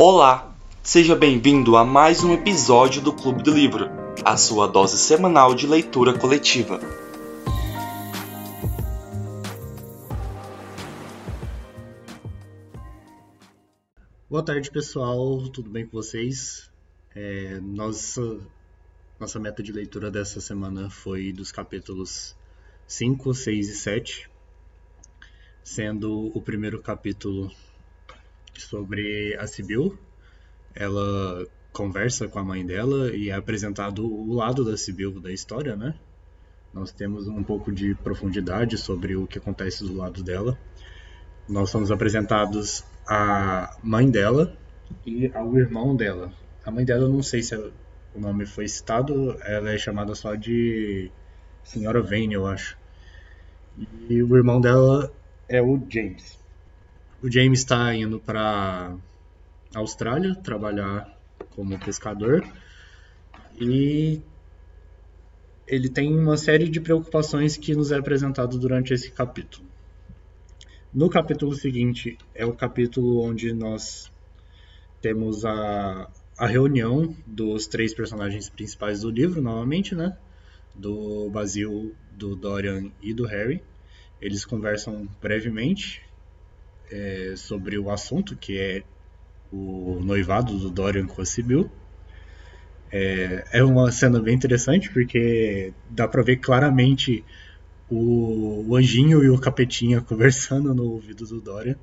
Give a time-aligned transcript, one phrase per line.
[0.00, 3.86] Olá, seja bem-vindo a mais um episódio do Clube do Livro,
[4.24, 6.78] a sua dose semanal de leitura coletiva.
[14.30, 15.48] Boa tarde, pessoal.
[15.48, 16.70] Tudo bem com vocês?
[17.12, 18.38] É, nossa,
[19.18, 22.36] nossa meta de leitura dessa semana foi dos capítulos
[22.86, 24.30] 5, 6 e 7,
[25.64, 27.50] sendo o primeiro capítulo
[28.60, 29.98] sobre a Sibyl.
[30.74, 35.76] Ela conversa com a mãe dela e é apresentado o lado da Sibyl da história,
[35.76, 35.94] né?
[36.72, 40.58] Nós temos um pouco de profundidade sobre o que acontece do lado dela.
[41.48, 44.56] Nós somos apresentados a mãe dela
[45.06, 46.32] e ao irmão dela.
[46.64, 51.10] A mãe dela, não sei se o nome foi citado, ela é chamada só de
[51.62, 52.76] Senhora Vane, eu acho.
[54.08, 55.12] E o irmão dela
[55.48, 56.37] é o James.
[57.20, 58.96] O James está indo para
[59.74, 61.18] Austrália trabalhar
[61.50, 62.46] como pescador
[63.60, 64.20] e
[65.66, 69.66] ele tem uma série de preocupações que nos é apresentado durante esse capítulo.
[70.94, 74.12] No capítulo seguinte é o capítulo onde nós
[75.02, 80.16] temos a, a reunião dos três personagens principais do livro, novamente, né?
[80.72, 83.60] Do Basil, do Dorian e do Harry.
[84.20, 86.07] Eles conversam brevemente
[86.90, 88.82] é, sobre o assunto, que é
[89.52, 91.70] o noivado do Dorian com a Sibyl.
[92.90, 97.24] É, é uma cena bem interessante, porque dá pra ver claramente
[97.90, 101.76] o, o anjinho e o capetinha conversando no ouvido do Dorian.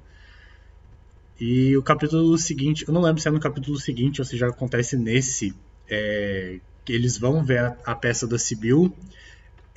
[1.39, 4.48] E o capítulo seguinte, eu não lembro se é no capítulo seguinte ou se já
[4.48, 5.53] acontece nesse,
[5.89, 8.94] é, eles vão ver a, a, peça da Sibyl.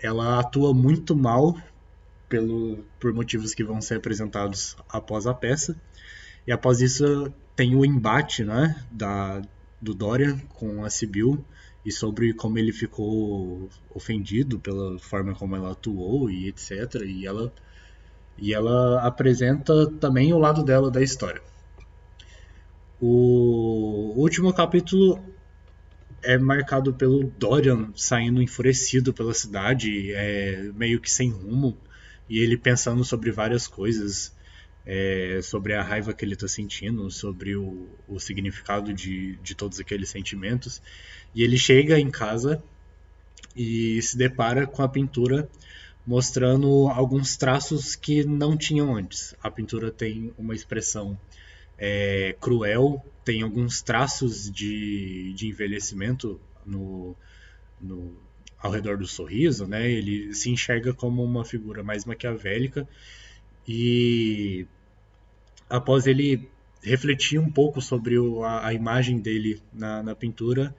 [0.01, 1.57] Ela atua muito mal
[2.29, 5.77] pelo, por motivos que vão ser apresentados após a peça.
[6.47, 9.43] E após isso tem o embate né, da,
[9.81, 11.45] do Dorian com a Sibyl
[11.85, 17.03] e sobre como ele ficou ofendido pela forma como ela atuou e etc.
[17.05, 17.53] E ela,
[18.37, 21.43] e ela apresenta também o lado dela da história.
[23.01, 25.23] O último capítulo
[26.23, 31.77] é marcado pelo Dorian saindo enfurecido pela cidade, é, meio que sem rumo,
[32.29, 34.35] e ele pensando sobre várias coisas,
[34.85, 39.81] é, sobre a raiva que ele está sentindo, sobre o, o significado de, de todos
[39.81, 40.83] aqueles sentimentos.
[41.35, 42.63] E ele chega em casa
[43.57, 45.49] e se depara com a pintura
[46.07, 49.35] mostrando alguns traços que não tinham antes.
[49.43, 51.19] A pintura tem uma expressão
[51.77, 57.15] é, cruel, tem alguns traços de, de envelhecimento no,
[57.79, 58.17] no,
[58.61, 59.91] ao redor do sorriso, né?
[59.91, 62.89] Ele se enxerga como uma figura mais maquiavélica
[63.67, 64.67] e
[65.69, 66.49] após ele
[66.83, 70.75] refletir um pouco sobre o, a, a, imagem dele na, na pintura,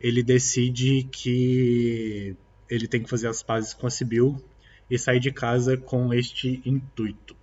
[0.00, 2.34] ele decide que
[2.68, 4.42] ele tem que fazer as pazes com a Sibyl
[4.90, 7.36] e sair de casa com este intuito.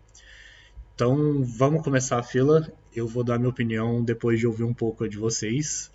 [0.95, 2.71] Então, vamos começar a fila.
[2.95, 5.91] Eu vou dar minha opinião depois de ouvir um pouco de vocês.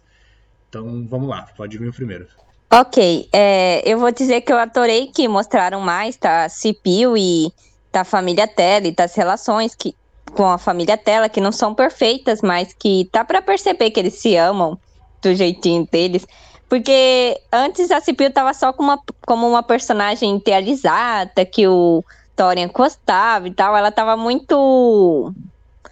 [0.69, 1.43] Então, vamos lá.
[1.57, 2.29] Pode vir primeiro.
[2.75, 6.49] Ok, é, eu vou dizer que eu adorei que mostraram mais, tá?
[6.49, 7.53] Cipio e
[7.93, 9.95] da família Tela e das relações que,
[10.33, 14.15] com a família Tela, que não são perfeitas, mas que tá para perceber que eles
[14.15, 14.79] se amam
[15.21, 16.27] do jeitinho deles.
[16.67, 22.03] Porque antes a Cipio tava só como uma, como uma personagem idealizada, que o
[22.35, 23.77] Dorian gostava e tal.
[23.77, 25.31] Ela tava muito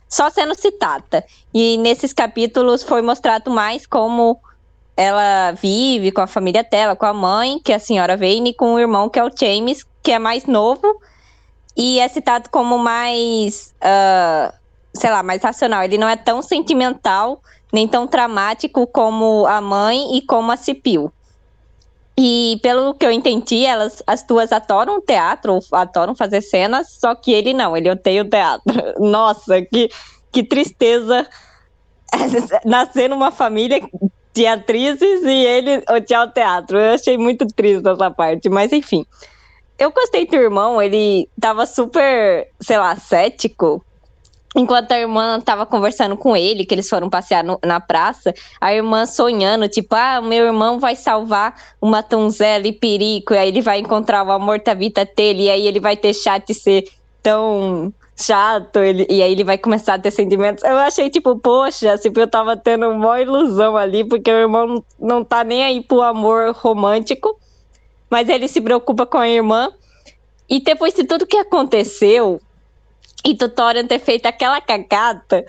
[0.08, 1.26] só sendo citada.
[1.52, 4.40] E nesses capítulos foi mostrado mais como
[5.00, 8.54] ela vive com a família dela, com a mãe, que é a senhora Vane, e
[8.54, 11.00] com o irmão, que é o James, que é mais novo,
[11.74, 14.52] e é citado como mais, uh,
[14.92, 15.82] sei lá, mais racional.
[15.82, 17.40] Ele não é tão sentimental,
[17.72, 21.10] nem tão dramático como a mãe e como a Cipil.
[22.14, 27.32] E pelo que eu entendi, elas, as duas adoram teatro, adoram fazer cenas, só que
[27.32, 28.74] ele não, ele odeia o teatro.
[29.00, 29.88] Nossa, que,
[30.30, 31.26] que tristeza
[32.66, 33.80] nascer numa família
[34.40, 36.78] de atrizes e ele odiar o teatro.
[36.78, 39.04] Eu achei muito triste essa parte, mas enfim.
[39.78, 43.84] Eu gostei do irmão, ele tava super, sei lá, cético.
[44.56, 48.74] Enquanto a irmã tava conversando com ele, que eles foram passear no, na praça, a
[48.74, 53.60] irmã sonhando, tipo, ah, meu irmão vai salvar uma donzela e perico, e aí ele
[53.60, 56.84] vai encontrar o amor da vida dele, e aí ele vai deixar de ser
[57.22, 60.62] tão chato, ele, e aí ele vai começar a ter sentimentos.
[60.64, 65.24] Eu achei, tipo, poxa, tipo, eu tava tendo uma ilusão ali, porque o irmão não,
[65.24, 67.38] tá nem aí pro amor romântico,
[68.08, 69.72] mas ele se preocupa com a irmã.
[70.48, 72.40] E depois de tudo que aconteceu,
[73.24, 75.44] e Tutorial ter feito aquela cagada,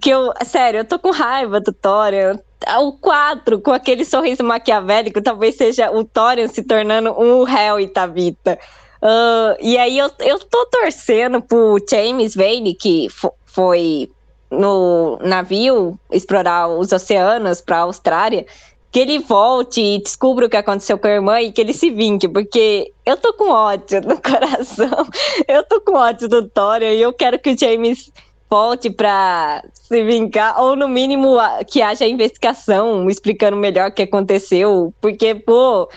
[0.00, 2.38] que eu, sério, eu tô com raiva do Thorian.
[2.80, 7.88] O 4, com aquele sorriso maquiavélico, talvez seja o Thorian se tornando um Hell e
[7.88, 8.58] Tabita.
[9.02, 13.08] Uh, e aí eu, eu tô torcendo pro James Vane, que
[13.44, 14.08] foi
[14.50, 18.46] no navio explorar os oceanos para a Austrália,
[18.92, 21.90] que ele volte e descubra o que aconteceu com a irmã e que ele se
[21.90, 25.08] vinque, porque eu tô com ódio no coração,
[25.48, 28.12] eu tô com ódio do Thorian e eu quero que o James
[28.50, 34.92] volte para se vingar, ou no mínimo que haja investigação explicando melhor o que aconteceu,
[35.00, 35.88] porque, pô,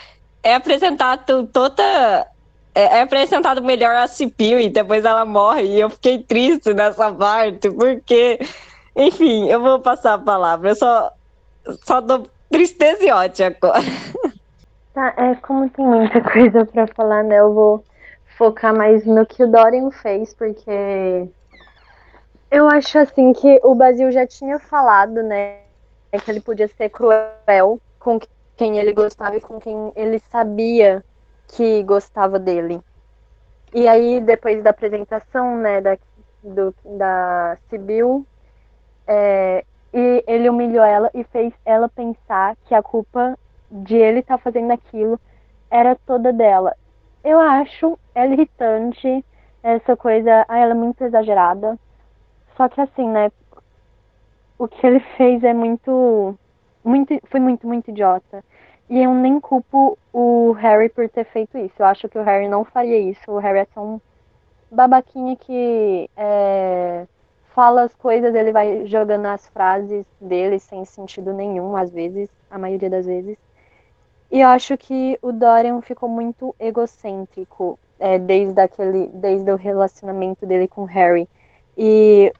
[0.41, 2.25] é apresentado toda.
[2.75, 7.09] É, é apresentado melhor a Cipio e depois ela morre, e eu fiquei triste nessa
[7.11, 8.37] parte, porque,
[8.93, 11.11] enfim, eu vou passar a palavra, eu só,
[11.85, 13.81] só dou tristeza e ódio agora.
[14.93, 17.39] Tá, é como tem muita coisa para falar, né?
[17.39, 17.83] Eu vou
[18.37, 21.29] focar mais no que o Dorian fez, porque
[22.51, 25.59] eu acho assim que o Brasil já tinha falado, né,
[26.23, 28.19] que ele podia ser cruel com
[28.55, 31.03] quem ele gostava e com quem ele sabia
[31.47, 32.81] que gostava dele.
[33.73, 35.97] E aí, depois da apresentação, né, da,
[36.43, 38.25] do, da Sibyl,
[39.07, 39.63] é,
[39.93, 43.37] e ele humilhou ela e fez ela pensar que a culpa
[43.71, 45.19] de ele estar tá fazendo aquilo
[45.69, 46.75] era toda dela.
[47.23, 49.25] Eu acho ela irritante,
[49.63, 51.77] essa coisa, ah, ela é muito exagerada.
[52.55, 53.31] Só que assim, né,
[54.57, 56.37] o que ele fez é muito,
[56.83, 58.43] muito, foi muito, muito idiota.
[58.89, 61.75] E eu nem culpo o Harry por ter feito isso.
[61.79, 63.31] Eu acho que o Harry não faria isso.
[63.31, 63.99] O Harry é um
[64.71, 67.07] babaquinha que é,
[67.55, 72.59] fala as coisas, ele vai jogando as frases dele sem sentido nenhum, às vezes, a
[72.59, 73.37] maioria das vezes.
[74.29, 80.45] E eu acho que o Dorian ficou muito egocêntrico é, desde, aquele, desde o relacionamento
[80.45, 81.29] dele com Harry.
[81.77, 82.33] E,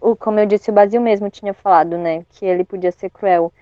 [0.00, 3.52] o, como eu disse, o Basil mesmo tinha falado, né, que ele podia ser cruel.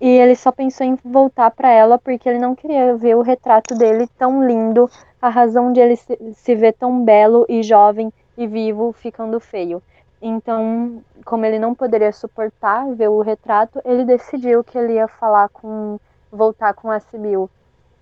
[0.00, 3.74] E ele só pensou em voltar para ela porque ele não queria ver o retrato
[3.74, 4.88] dele tão lindo,
[5.20, 9.82] a razão de ele se, se ver tão belo e jovem e vivo ficando feio.
[10.22, 15.48] Então, como ele não poderia suportar ver o retrato, ele decidiu que ele ia falar
[15.48, 15.98] com.
[16.30, 17.50] voltar com a Sibyl.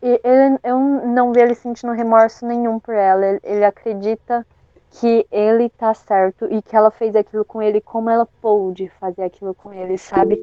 [0.02, 3.24] E ele, eu não vi ele sentindo remorso nenhum por ela.
[3.24, 4.46] Ele, ele acredita
[4.90, 9.24] que ele tá certo e que ela fez aquilo com ele como ela pôde fazer
[9.24, 10.36] aquilo com ele, sabe?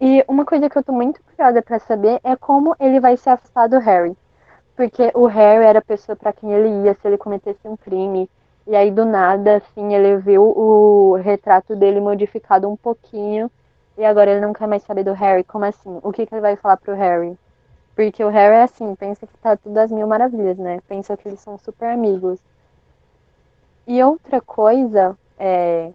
[0.00, 3.28] E uma coisa que eu tô muito curiosa para saber é como ele vai se
[3.28, 4.16] afastar do Harry.
[4.76, 8.28] Porque o Harry era a pessoa para quem ele ia se ele cometesse um crime
[8.70, 13.50] e aí, do nada, assim, ele viu o retrato dele modificado um pouquinho.
[13.98, 15.42] E agora ele não quer mais saber do Harry.
[15.42, 15.98] Como assim?
[16.02, 17.36] O que, que ele vai falar pro Harry?
[17.96, 20.78] Porque o Harry é assim, pensa que tá tudo às mil maravilhas, né?
[20.88, 22.38] Pensa que eles são super amigos.
[23.86, 25.90] E outra coisa é.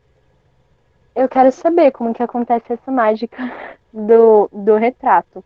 [1.16, 3.38] Eu quero saber como que acontece essa mágica
[3.94, 5.44] do, do retrato.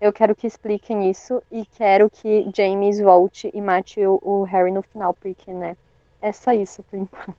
[0.00, 4.70] Eu quero que expliquem isso e quero que James volte e mate o, o Harry
[4.70, 5.76] no final, porque, né?
[6.22, 7.34] É só isso, por enquanto.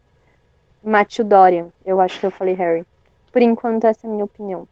[0.84, 2.86] Matthew Dorian, eu acho que eu falei Harry.
[3.32, 4.68] Por enquanto, essa é a minha opinião.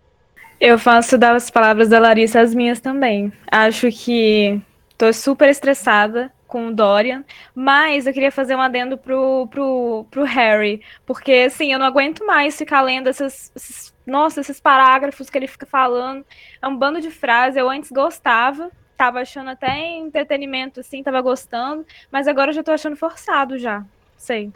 [0.60, 3.32] Eu faço das palavras da Larissa as minhas também.
[3.50, 4.62] Acho que
[4.98, 7.24] tô super estressada com o Dorian,
[7.56, 12.26] mas eu queria fazer um adendo pro, pro, pro Harry, porque assim, eu não aguento
[12.26, 16.26] mais ficar lendo esses, esses, nossa, esses parágrafos que ele fica falando,
[16.62, 21.86] é um bando de frases, eu antes gostava, tava achando até entretenimento, assim, tava gostando,
[22.12, 23.86] mas agora eu já tô achando forçado já
[24.20, 24.52] sei.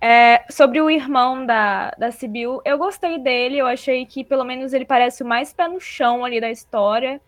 [0.00, 4.72] É, sobre o irmão da, da Sibyl, eu gostei dele, eu achei que pelo menos
[4.72, 7.20] ele parece o mais pé no chão ali da história,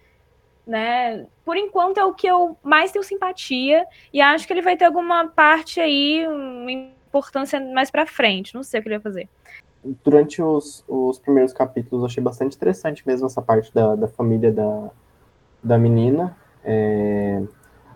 [0.66, 1.26] né?
[1.44, 4.84] Por enquanto é o que eu mais tenho simpatia e acho que ele vai ter
[4.84, 9.28] alguma parte aí, uma importância mais para frente, não sei o que ele vai fazer.
[10.04, 14.52] Durante os, os primeiros capítulos eu achei bastante interessante mesmo essa parte da, da família
[14.52, 14.90] da,
[15.62, 16.36] da menina.
[16.64, 17.42] É,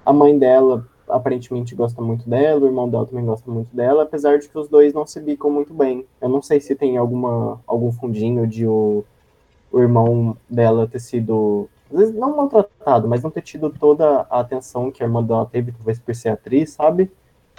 [0.04, 4.38] a mãe dela aparentemente gosta muito dela, o irmão dela também gosta muito dela, apesar
[4.38, 6.04] de que os dois não se bicam muito bem.
[6.20, 9.04] Eu não sei se tem alguma, algum fundinho de o,
[9.70, 14.40] o irmão dela ter sido, às vezes não maltratado, mas não ter tido toda a
[14.40, 17.10] atenção que a irmã dela teve, talvez por ser atriz, sabe?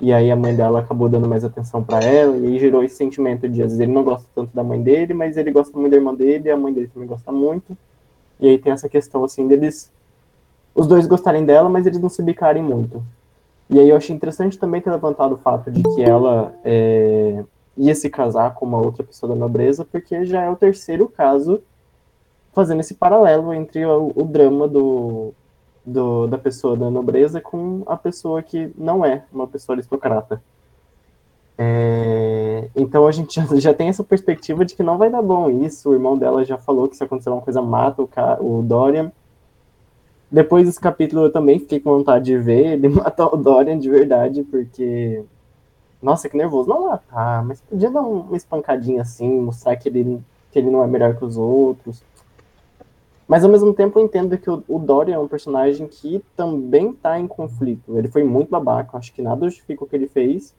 [0.01, 2.96] E aí a mãe dela acabou dando mais atenção para ela, e aí gerou esse
[2.96, 5.91] sentimento de, às vezes, ele não gosta tanto da mãe dele, mas ele gosta muito
[5.91, 7.75] da irmã dele, e a mãe dele também gosta muito.
[8.39, 9.91] E aí tem essa questão, assim, deles
[10.75, 13.03] os dois gostarem dela, mas eles não se bicarem muito.
[13.69, 17.43] E aí eu achei interessante também ter levantado o fato de que ela é,
[17.75, 21.62] ia se casar com uma outra pessoa da nobreza, porque já é o terceiro caso
[22.57, 25.31] fazendo esse paralelo entre o, o drama do,
[25.85, 30.41] do, da pessoa da nobreza com a pessoa que não é uma pessoa aristocrata.
[31.55, 35.51] É, então a gente já, já, tem essa perspectiva de que não vai dar bom
[35.51, 35.91] isso.
[35.91, 39.11] O irmão dela já falou que se acontecer uma coisa, mata o, o Dorian.
[40.31, 43.87] Depois desse capítulo eu também fiquei com vontade de ver ele matar o Dorian de
[43.87, 45.23] verdade, porque.
[46.01, 46.67] Nossa, que nervoso.
[46.67, 50.19] Não matar, mas podia dar uma espancadinha assim, mostrar que ele,
[50.51, 52.01] que ele não é melhor que os outros.
[53.27, 56.93] Mas ao mesmo tempo eu entendo que o, o Dorian é um personagem que também
[56.93, 57.98] tá em conflito.
[57.98, 60.55] Ele foi muito babaca, acho que nada justifica o que ele fez.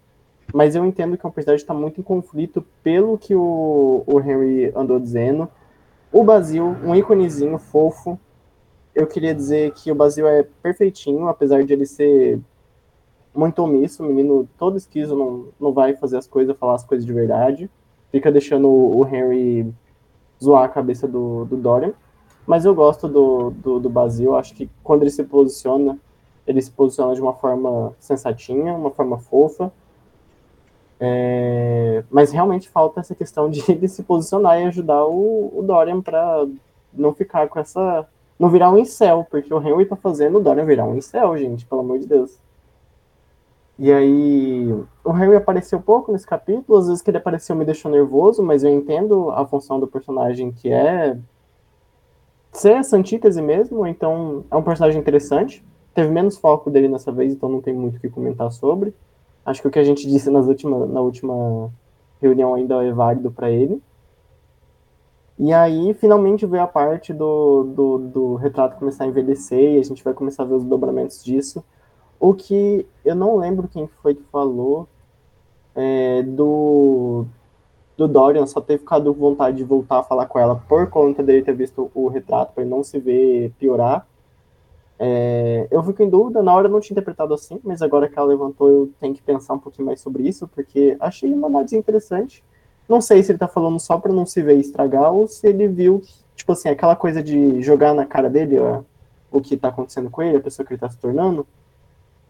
[0.52, 4.02] Mas eu entendo que é um personagem que está muito em conflito pelo que o,
[4.06, 5.48] o Henry andou dizendo.
[6.12, 8.18] O Basil, um íconezinho fofo,
[8.94, 12.40] eu queria dizer que o Basil é perfeitinho, apesar de ele ser
[13.34, 17.06] muito omisso, o menino todo esquiso, não, não vai fazer as coisas, falar as coisas
[17.06, 17.70] de verdade.
[18.10, 19.72] Fica deixando o, Henry
[20.42, 21.92] zoar a cabeça do, do Dorian.
[22.48, 25.98] Mas eu gosto do, do, do Basil, acho que quando ele se posiciona,
[26.46, 29.70] ele se posiciona de uma forma sensatinha, uma forma fofa.
[30.98, 36.00] É, mas realmente falta essa questão de ele se posicionar e ajudar o, o Dorian
[36.00, 36.48] para
[36.90, 40.64] não ficar com essa não virar um incel, porque o Henry tá fazendo o Dorian
[40.64, 42.38] virar um incel, gente, pelo amor de Deus.
[43.78, 44.72] E aí,
[45.04, 48.64] o Henry apareceu pouco nesse capítulo, às vezes que ele apareceu me deixou nervoso, mas
[48.64, 51.18] eu entendo a função do personagem que é
[52.58, 55.64] ser essa antítese mesmo, então é um personagem interessante.
[55.94, 58.94] Teve menos foco dele nessa vez, então não tem muito o que comentar sobre.
[59.44, 61.70] Acho que o que a gente disse nas última, na última
[62.20, 63.82] reunião ainda é válido para ele.
[65.38, 69.84] E aí, finalmente, veio a parte do, do, do, retrato começar a envelhecer e a
[69.84, 71.64] gente vai começar a ver os dobramentos disso.
[72.18, 74.88] O que eu não lembro quem foi que falou
[75.76, 77.24] é, do,
[77.98, 81.20] do Dorian só ter ficado com vontade de voltar a falar com ela por conta
[81.20, 84.06] dele ter visto o retrato, para ele não se ver piorar.
[85.00, 88.16] É, eu fico em dúvida, na hora eu não tinha interpretado assim, mas agora que
[88.16, 91.76] ela levantou eu tenho que pensar um pouquinho mais sobre isso, porque achei uma análise
[91.76, 92.42] interessante.
[92.88, 95.66] Não sei se ele tá falando só pra não se ver estragar ou se ele
[95.66, 96.00] viu,
[96.36, 98.82] tipo assim, aquela coisa de jogar na cara dele ó,
[99.30, 101.44] o que tá acontecendo com ele, a pessoa que ele tá se tornando.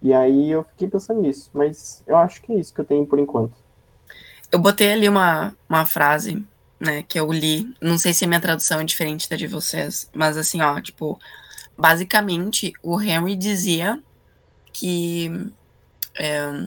[0.02, 3.04] E aí eu fiquei pensando nisso, mas eu acho que é isso que eu tenho
[3.06, 3.67] por enquanto.
[4.50, 6.44] Eu botei ali uma, uma frase,
[6.80, 10.08] né, que eu li, não sei se a minha tradução é diferente da de vocês,
[10.14, 11.20] mas assim, ó, tipo,
[11.76, 14.02] basicamente o Henry dizia
[14.72, 15.30] que
[16.16, 16.66] é,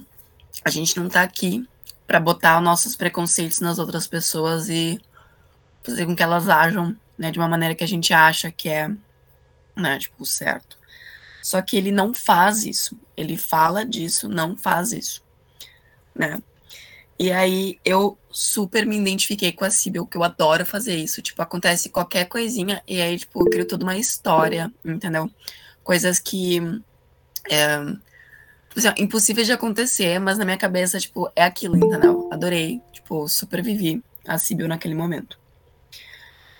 [0.63, 1.67] a gente não tá aqui
[2.05, 4.99] para botar nossos preconceitos nas outras pessoas e
[5.81, 8.89] fazer com que elas ajam, né, de uma maneira que a gente acha que é,
[9.75, 10.77] né, tipo, certo.
[11.41, 12.97] Só que ele não faz isso.
[13.17, 15.23] Ele fala disso, não faz isso,
[16.13, 16.41] né?
[17.19, 21.21] E aí eu super me identifiquei com a Sibyl, que eu adoro fazer isso.
[21.21, 25.29] Tipo, acontece qualquer coisinha e aí, tipo, eu crio toda uma história, entendeu?
[25.83, 26.59] Coisas que
[27.49, 27.75] é,
[28.75, 32.29] assim, impossível de acontecer, mas na minha cabeça, tipo, é aquilo, entendeu?
[32.31, 35.39] Adorei, tipo, sobrevivi a Sibyl naquele momento.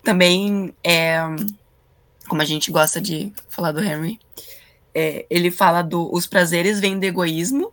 [0.03, 1.19] Também, é,
[2.27, 4.19] como a gente gosta de falar do Henry,
[4.93, 7.71] é, ele fala do os prazeres vêm do egoísmo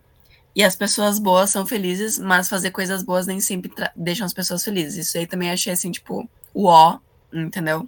[0.59, 4.61] e as pessoas boas são felizes, mas fazer coisas boas nem sempre deixam as pessoas
[4.61, 5.07] felizes.
[5.07, 6.99] Isso aí também achei assim, tipo, o ó,
[7.31, 7.87] entendeu?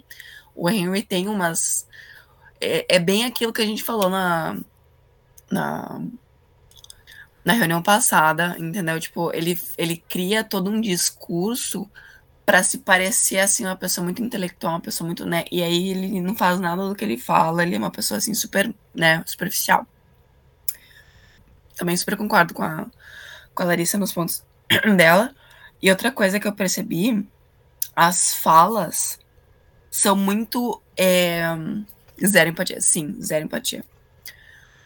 [0.54, 1.86] O Henry tem umas.
[2.58, 4.56] É, é bem aquilo que a gente falou na,
[5.50, 6.00] na
[7.44, 8.98] na reunião passada, entendeu?
[8.98, 11.90] Tipo, ele, ele cria todo um discurso
[12.46, 15.44] para se parecer assim uma pessoa muito intelectual, uma pessoa muito, né?
[15.52, 18.32] E aí ele não faz nada do que ele fala, ele é uma pessoa assim
[18.32, 19.86] super, né, superficial.
[21.76, 22.86] Também super concordo com a,
[23.54, 24.44] com a Larissa nos pontos
[24.96, 25.34] dela.
[25.80, 27.26] E outra coisa que eu percebi,
[27.94, 29.18] as falas
[29.90, 31.44] são muito é,
[32.24, 32.80] zero empatia.
[32.80, 33.84] Sim, zero empatia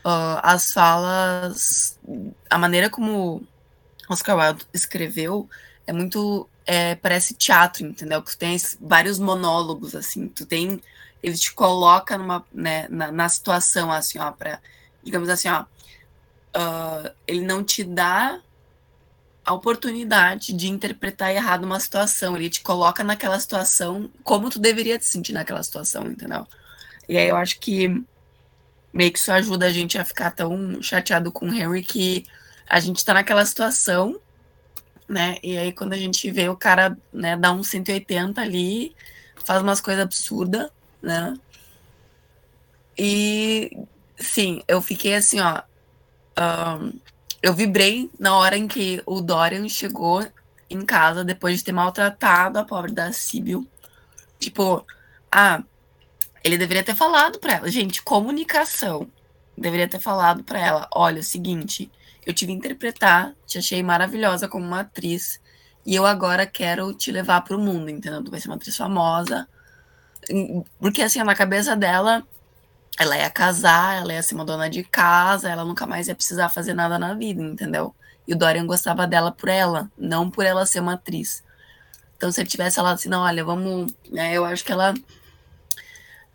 [0.06, 1.98] uh, as falas,
[2.48, 3.42] a maneira como
[4.08, 5.50] Oscar Wilde escreveu
[5.86, 8.22] é muito é, parece teatro, entendeu?
[8.22, 10.80] Que tu tem vários monólogos assim, tu tem
[11.22, 14.60] ele te coloca numa né, na, na situação assim, ó, para
[15.02, 15.64] digamos assim, ó,
[16.56, 18.40] uh, ele não te dá
[19.44, 24.98] a oportunidade de interpretar errado uma situação, ele te coloca naquela situação como tu deveria
[24.98, 26.46] te sentir naquela situação, entendeu?
[27.08, 28.04] E aí eu acho que
[28.92, 32.24] meio que isso ajuda a gente a ficar tão chateado com o Henry que
[32.68, 34.18] a gente tá naquela situação,
[35.08, 35.36] né?
[35.42, 38.96] E aí quando a gente vê o cara, né, dá um 180 ali,
[39.44, 40.68] faz umas coisas absurdas,
[41.00, 41.38] né?
[42.98, 43.70] E
[44.18, 45.62] sim, eu fiquei assim, ó.
[46.38, 46.98] Um,
[47.42, 50.26] eu vibrei na hora em que o Dorian chegou
[50.68, 53.66] em casa depois de ter maltratado a pobre da Sibyl.
[54.38, 54.84] Tipo,
[55.30, 55.62] ah,
[56.42, 59.08] ele deveria ter falado para ela, gente, comunicação.
[59.56, 61.90] Deveria ter falado para ela, olha, é o seguinte,
[62.26, 65.40] eu tive interpretar, te achei maravilhosa como uma atriz
[65.86, 68.22] e eu agora quero te levar para o mundo, entendeu?
[68.22, 69.48] Tu vai ser uma atriz famosa.
[70.80, 72.26] Porque, assim, na cabeça dela,
[72.98, 76.48] ela ia casar, ela ia ser uma dona de casa, ela nunca mais ia precisar
[76.48, 77.94] fazer nada na vida, entendeu?
[78.26, 81.44] E o Dorian gostava dela por ela, não por ela ser uma atriz.
[82.16, 83.92] Então, se ele tivesse falado assim, não, olha, vamos.
[84.10, 84.94] Né, eu acho que ela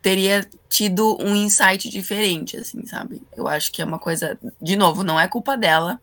[0.02, 3.22] teria tido um insight diferente, assim, sabe?
[3.36, 4.38] Eu acho que é uma coisa.
[4.62, 6.00] De novo, não é culpa dela,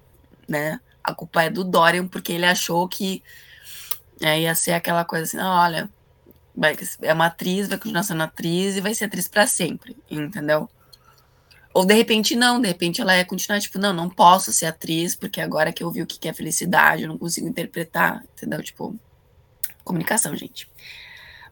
[0.48, 0.80] né?
[1.02, 3.22] A culpa é do Dorian, porque ele achou que
[4.20, 5.88] é, ia ser aquela coisa assim, não, olha,
[6.58, 10.68] vai, é uma atriz, vai continuar sendo atriz e vai ser atriz para sempre, entendeu?
[11.72, 15.14] Ou de repente não, de repente ela ia continuar, tipo, não, não posso ser atriz,
[15.14, 18.62] porque agora que eu vi o que é felicidade, eu não consigo interpretar, entendeu?
[18.62, 18.98] Tipo,
[19.84, 20.68] comunicação, gente.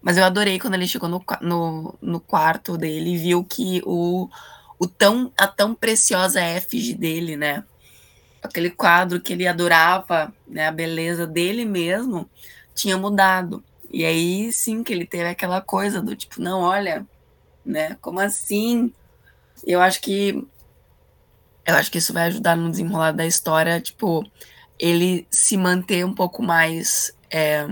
[0.03, 4.29] Mas eu adorei quando ele chegou no, no, no quarto dele e viu que o,
[4.79, 7.65] o tão, a tão preciosa efígie dele, né?
[8.47, 12.29] aquele quadro que ele adorava, né, a beleza dele mesmo,
[12.75, 13.63] tinha mudado.
[13.91, 17.07] E aí sim que ele teve aquela coisa do tipo, não, olha,
[17.65, 18.93] né, como assim?
[19.67, 20.47] Eu acho que
[21.65, 24.25] eu acho que isso vai ajudar no desenrolar da história, tipo,
[24.79, 27.67] ele se manter um pouco mais é,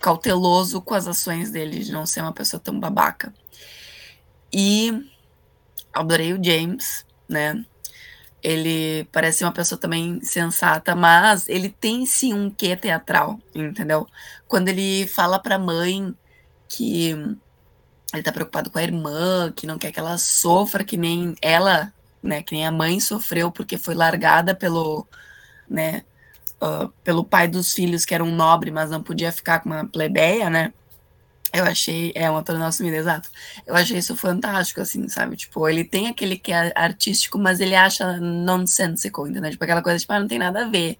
[0.00, 3.34] cauteloso com as ações dele, de não ser uma pessoa tão babaca.
[4.52, 5.10] E
[5.92, 7.64] adorei o James, né?
[8.42, 14.06] Ele parece uma pessoa também sensata, mas ele tem sim um quê teatral, entendeu?
[14.48, 16.14] Quando ele fala pra mãe
[16.68, 17.10] que
[18.12, 21.92] ele tá preocupado com a irmã, que não quer que ela sofra que nem ela,
[22.22, 25.06] né, que nem a mãe sofreu porque foi largada pelo,
[25.68, 26.02] né,
[26.60, 29.86] uh, pelo pai dos filhos que era um nobre, mas não podia ficar com uma
[29.86, 30.72] plebeia, né?
[31.52, 33.28] Eu achei, é uma tornada sumida, exato.
[33.66, 35.36] Eu achei isso fantástico, assim, sabe?
[35.36, 39.50] Tipo, ele tem aquele que é artístico, mas ele acha nonsensical, entendeu?
[39.50, 40.96] Tipo, aquela coisa, tipo, ah, não tem nada a ver.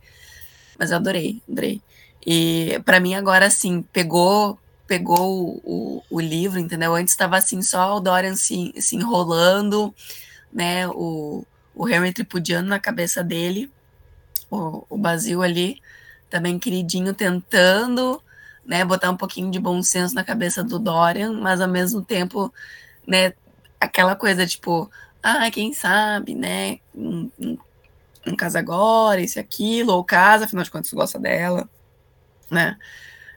[0.78, 1.80] Mas eu adorei, adorei.
[2.26, 6.96] E para mim agora, assim, pegou pegou o, o, livro, entendeu?
[6.96, 9.94] Antes estava assim, só o Dorian se, se enrolando,
[10.52, 10.88] né?
[10.88, 11.46] O,
[11.76, 13.70] o Henry tripudiando na cabeça dele,
[14.50, 15.80] o, o Basil ali,
[16.28, 18.20] também queridinho, tentando
[18.70, 22.54] né, botar um pouquinho de bom senso na cabeça do Dorian, mas ao mesmo tempo,
[23.04, 23.32] né,
[23.80, 24.88] aquela coisa tipo,
[25.20, 27.58] ah, quem sabe, né, um, um,
[28.28, 31.68] um casa agora, isso e aquilo, ou casa, afinal de contas, gosta dela,
[32.48, 32.76] né?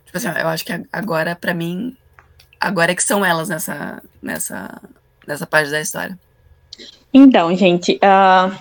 [0.05, 1.97] Tipo assim, eu acho que agora, para mim,
[2.59, 4.83] agora é que são elas nessa, nessa,
[5.25, 6.15] nessa parte da história.
[7.11, 8.55] Então, gente, uh,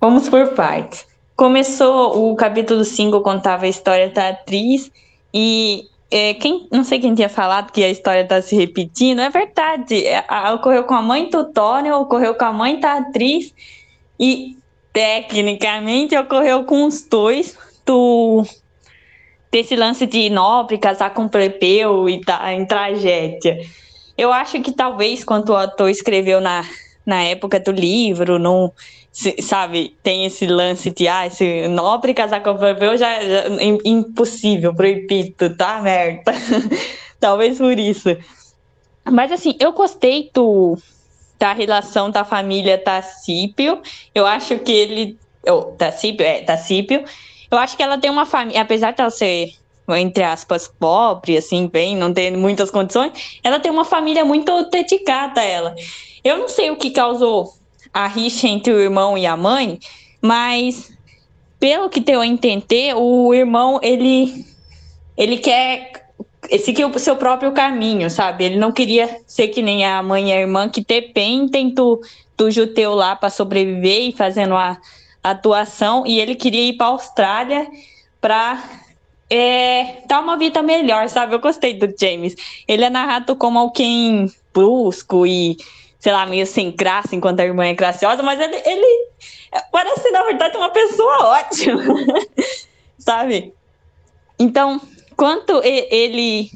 [0.00, 1.04] vamos por partes.
[1.34, 4.92] Começou o capítulo 5, contava a história da atriz,
[5.32, 9.28] e é, quem, não sei quem tinha falado que a história está se repetindo, é
[9.28, 10.06] verdade.
[10.06, 13.52] É, a, ocorreu com a mãe Tony, ocorreu com a mãe da atriz,
[14.18, 14.56] e
[14.92, 18.44] tecnicamente ocorreu com os dois do
[19.50, 23.58] desse lance de nobre casar com plebeu e tá em tragédia.
[24.16, 26.64] Eu acho que talvez quando o autor escreveu na,
[27.08, 28.70] na época do livro, não
[29.40, 33.44] sabe, tem esse lance de, ah, esse nobre casar com plebeu já, já
[33.82, 36.34] impossível, proibido, tá merda.
[37.18, 38.14] Talvez por isso.
[39.10, 40.76] Mas assim, eu gostei do,
[41.38, 43.80] da relação da família Tacípio.
[44.14, 45.18] Eu acho que ele.
[45.48, 47.04] Oh, Tacípio, é, Tacípio.
[47.50, 49.54] Eu acho que ela tem uma família, apesar de ela ser,
[49.88, 55.40] entre aspas, pobre, assim, bem, não ter muitas condições, ela tem uma família muito dedicada
[55.40, 55.74] a ela.
[56.24, 57.54] Eu não sei o que causou
[57.92, 59.78] a rixa entre o irmão e a mãe,
[60.20, 60.92] mas
[61.58, 64.46] pelo que deu a entender, o irmão ele
[65.16, 66.08] ele quer
[66.60, 68.44] seguir o seu próprio caminho, sabe?
[68.44, 72.00] Ele não queria ser que nem a mãe e a irmã que dependem do,
[72.36, 74.78] do judeu lá para sobreviver e fazendo a,
[75.22, 77.66] a atuação, e ele queria ir para a Austrália
[78.20, 78.62] para
[79.28, 81.34] é, dar uma vida melhor, sabe?
[81.34, 82.34] Eu gostei do James.
[82.66, 85.56] Ele é narrado como alguém brusco e
[85.98, 89.08] sei lá, meio sem graça enquanto a irmã é graciosa, mas ele, ele
[89.72, 91.82] parece, na verdade, uma pessoa ótima,
[92.98, 93.52] sabe?
[94.38, 94.80] Então,
[95.16, 96.50] quanto ele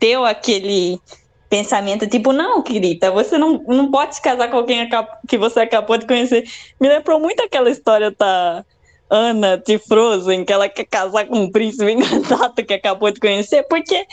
[0.00, 1.00] deu aquele
[1.48, 4.88] pensamento tipo, não, querida, você não, não pode se casar com alguém
[5.28, 6.44] que você acabou de conhecer.
[6.80, 8.64] Me lembrou muito aquela história da
[9.08, 13.62] Ana de Frozen, que ela quer casar com um príncipe encantado que acabou de conhecer,
[13.64, 14.06] porque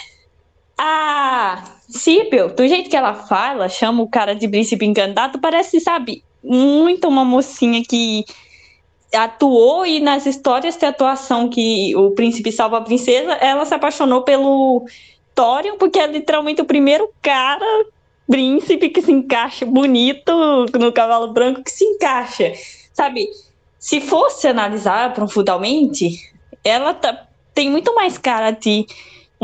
[0.77, 6.23] a Síbil, do jeito que ela fala, chama o cara de príncipe encantado, parece, sabe,
[6.43, 8.25] muito uma mocinha que
[9.13, 14.23] atuou e nas histórias de atuação que o príncipe salva a princesa, ela se apaixonou
[14.23, 14.85] pelo
[15.35, 17.85] Thorion, porque é literalmente o primeiro cara
[18.27, 22.53] príncipe que se encaixa bonito no cavalo branco que se encaixa.
[22.93, 23.27] Sabe,
[23.77, 26.31] se fosse analisar profundamente,
[26.63, 28.85] ela tá, tem muito mais cara de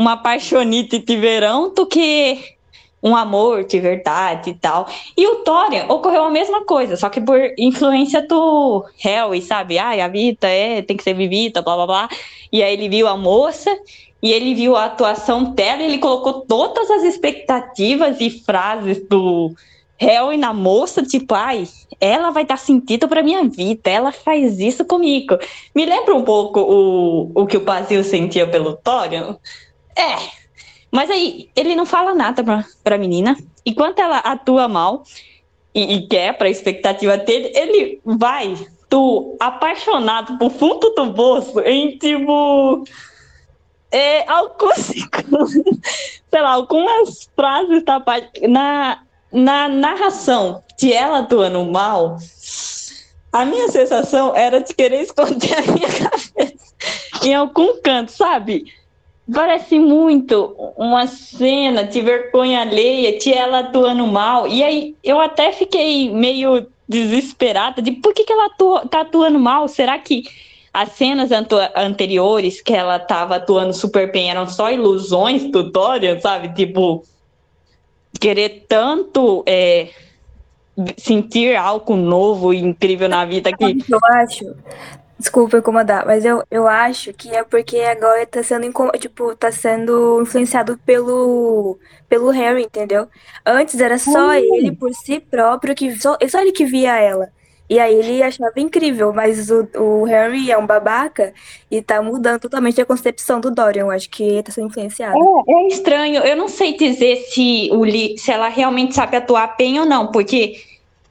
[0.00, 2.56] uma apaixonite de verão do que
[3.02, 4.88] um amor de verdade e tal.
[5.14, 9.78] E o Thorin ocorreu a mesma coisa, só que por influência do Harry, sabe?
[9.78, 12.08] Ai, a vida é, tem que ser vivida, blá blá blá.
[12.50, 13.70] E aí ele viu a moça
[14.22, 19.54] e ele viu a atuação dela ele colocou todas as expectativas e frases do
[19.98, 21.68] Harry na moça, tipo, ai,
[22.00, 25.38] ela vai dar sentido para minha vida, ela faz isso comigo.
[25.74, 29.36] Me lembra um pouco o, o que o Basil sentia pelo Thorin?
[30.00, 30.30] É,
[30.90, 33.36] mas aí, ele não fala nada pra, pra menina.
[33.66, 35.04] Enquanto ela atua mal
[35.74, 38.54] e, e quer pra expectativa dele, ele vai,
[38.88, 42.84] tu, apaixonado por fundo do bolso, em tipo.
[43.92, 44.86] É, alguns,
[46.30, 48.02] sei lá, algumas frases da
[48.48, 52.16] na, na narração de ela atuando mal,
[53.32, 56.74] a minha sensação era de querer esconder a minha cabeça
[57.22, 58.72] em algum canto, sabe?
[59.32, 64.48] Parece muito uma cena de vergonha alheia, de ela atuando mal.
[64.48, 69.38] E aí eu até fiquei meio desesperada de por que, que ela atua, tá atuando
[69.38, 69.68] mal?
[69.68, 70.24] Será que
[70.72, 71.30] as cenas
[71.76, 76.52] anteriores que ela tava atuando super bem eram só ilusões do Dorian, sabe?
[76.54, 77.04] Tipo,
[78.20, 79.90] querer tanto é,
[80.96, 83.64] sentir algo novo e incrível na vida que.
[83.64, 84.56] Eu acho
[85.20, 90.22] Desculpa incomodar, mas eu, eu acho que é porque agora tá sendo, tipo, tá sendo
[90.22, 91.78] influenciado pelo,
[92.08, 93.06] pelo Harry, entendeu?
[93.44, 97.30] Antes era só ele por si próprio, que só, só ele que via ela.
[97.68, 101.34] E aí ele achava incrível, mas o, o Harry é um babaca
[101.70, 103.82] e tá mudando totalmente a concepção do Dorian.
[103.82, 105.18] Eu acho que tá sendo influenciado.
[105.46, 106.22] É, é estranho.
[106.22, 110.10] Eu não sei dizer se, o Lee, se ela realmente sabe atuar bem ou não,
[110.10, 110.62] porque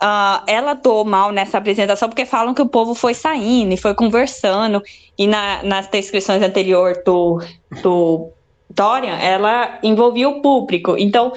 [0.02, 3.94] Uh, ela atuou mal nessa apresentação porque falam que o povo foi saindo e foi
[3.94, 4.82] conversando.
[5.18, 7.42] E na, nas descrições anteriores do,
[7.84, 8.30] do
[8.70, 10.96] Dorian, ela envolvia o público.
[10.98, 11.34] Então,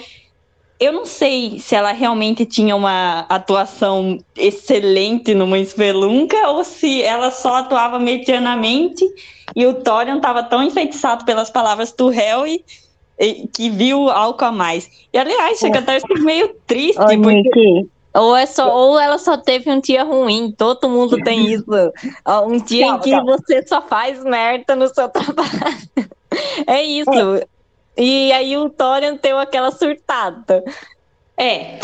[0.78, 7.30] eu não sei se ela realmente tinha uma atuação excelente numa espelunca ou se ela
[7.30, 9.04] só atuava medianamente
[9.56, 12.64] e o Dorian estava tão enfeitiçado pelas palavras do Harry
[13.54, 14.90] que viu algo a mais.
[15.12, 17.00] E aliás, chega até meio triste.
[17.00, 17.86] Ô, porque...
[18.14, 21.64] Ou, é só, ou ela só teve um dia ruim, todo mundo tem isso.
[22.46, 23.36] Um dia calma, em que calma.
[23.36, 26.10] você só faz merda no seu trabalho.
[26.66, 27.10] É isso.
[27.10, 27.46] É.
[27.96, 30.62] E aí o Torian deu aquela surtada.
[31.36, 31.78] É.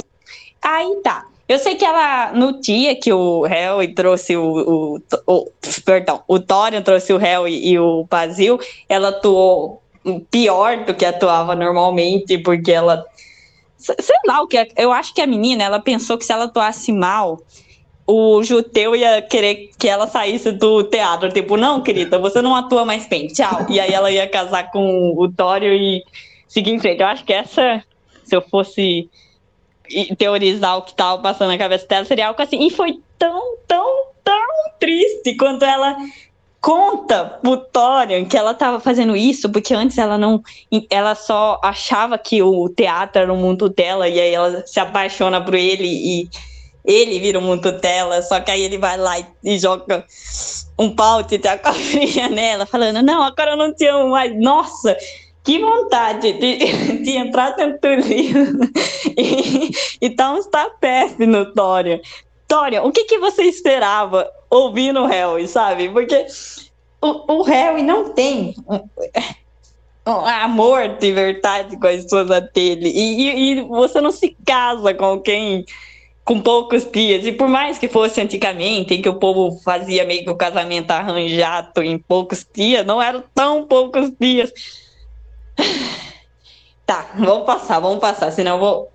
[0.62, 1.26] Aí tá.
[1.48, 5.50] Eu sei que ela, no dia que o Harry trouxe o, o, o,
[5.82, 9.82] Perdão, o Torian trouxe o Harry e o Basil, ela atuou
[10.30, 13.02] pior do que atuava normalmente, porque ela
[13.78, 14.68] sei lá o que é.
[14.76, 17.40] Eu acho que a menina, ela pensou que se ela atuasse mal,
[18.06, 21.30] o Juteu ia querer que ela saísse do teatro.
[21.30, 23.66] Tipo, não, querida, você não atua mais bem, tchau.
[23.68, 26.02] E aí ela ia casar com o Tório e
[26.48, 27.00] seguir em frente.
[27.00, 27.84] Eu acho que essa,
[28.24, 29.08] se eu fosse
[30.18, 32.66] teorizar o que estava passando na cabeça dela, seria algo assim.
[32.66, 35.96] E foi tão, tão, tão triste quando ela
[36.60, 40.42] conta pro Torian que ela estava fazendo isso porque antes ela não
[40.90, 45.40] ela só achava que o teatro era o mundo dela e aí ela se apaixona
[45.40, 46.28] por ele e
[46.88, 50.06] ele vira o mundo dela, só que aí ele vai lá e, e joga
[50.78, 54.34] um pau de cobrinha nela, falando, não, agora eu não te amo mais.
[54.34, 54.96] Nossa,
[55.44, 56.56] que vontade de,
[57.04, 58.08] de entrar dentro do
[59.18, 62.00] e, e dar um tapete no Torian.
[62.46, 65.88] Torian, o que, que você esperava ouvindo o Harry, sabe?
[65.88, 66.26] Porque
[67.00, 68.54] o, o Harry não tem
[70.04, 72.90] amor de verdade com a esposa dele.
[72.90, 75.64] E, e, e, você não se casa com alguém
[76.24, 77.24] com poucos dias.
[77.26, 80.90] E por mais que fosse antigamente, em que o povo fazia meio que o casamento
[80.90, 84.52] arranjado em poucos dias, não eram tão poucos dias.
[86.86, 88.92] Tá, vamos passar, vamos passar, senão eu vou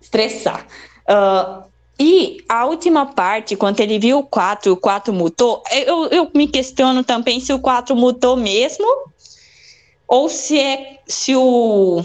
[0.00, 0.66] estressar.
[1.06, 1.62] Uh,
[2.04, 6.48] e a última parte, quando ele viu o 4 o 4 mutou, eu, eu me
[6.48, 8.84] questiono também se o 4 mutou mesmo,
[10.08, 12.02] ou se é se o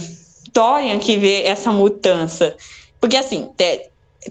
[0.53, 2.55] Dorian que vê essa mudança.
[3.01, 3.49] Porque assim,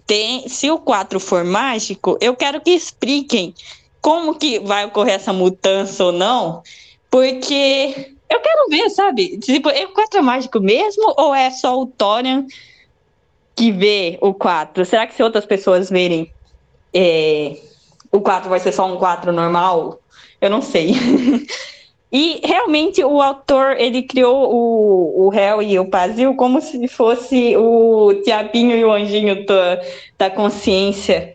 [0.07, 3.53] tem, se o 4 for mágico, eu quero que expliquem
[4.01, 6.63] como que vai ocorrer essa mudança ou não,
[7.11, 9.37] porque eu quero ver, sabe?
[9.39, 12.47] Tipo, é o 4 é mágico mesmo, ou é só o Dorian
[13.57, 16.31] que vê o 4, será que se outras pessoas verem
[16.93, 17.57] é,
[18.13, 19.99] o 4 vai ser só um 4 normal?
[20.41, 20.93] Eu não sei.
[22.13, 27.57] e realmente o autor ele criou o, o Hel e o Pazil como se fosse
[27.57, 29.81] o diabinho e o anjinho da,
[30.19, 31.35] da consciência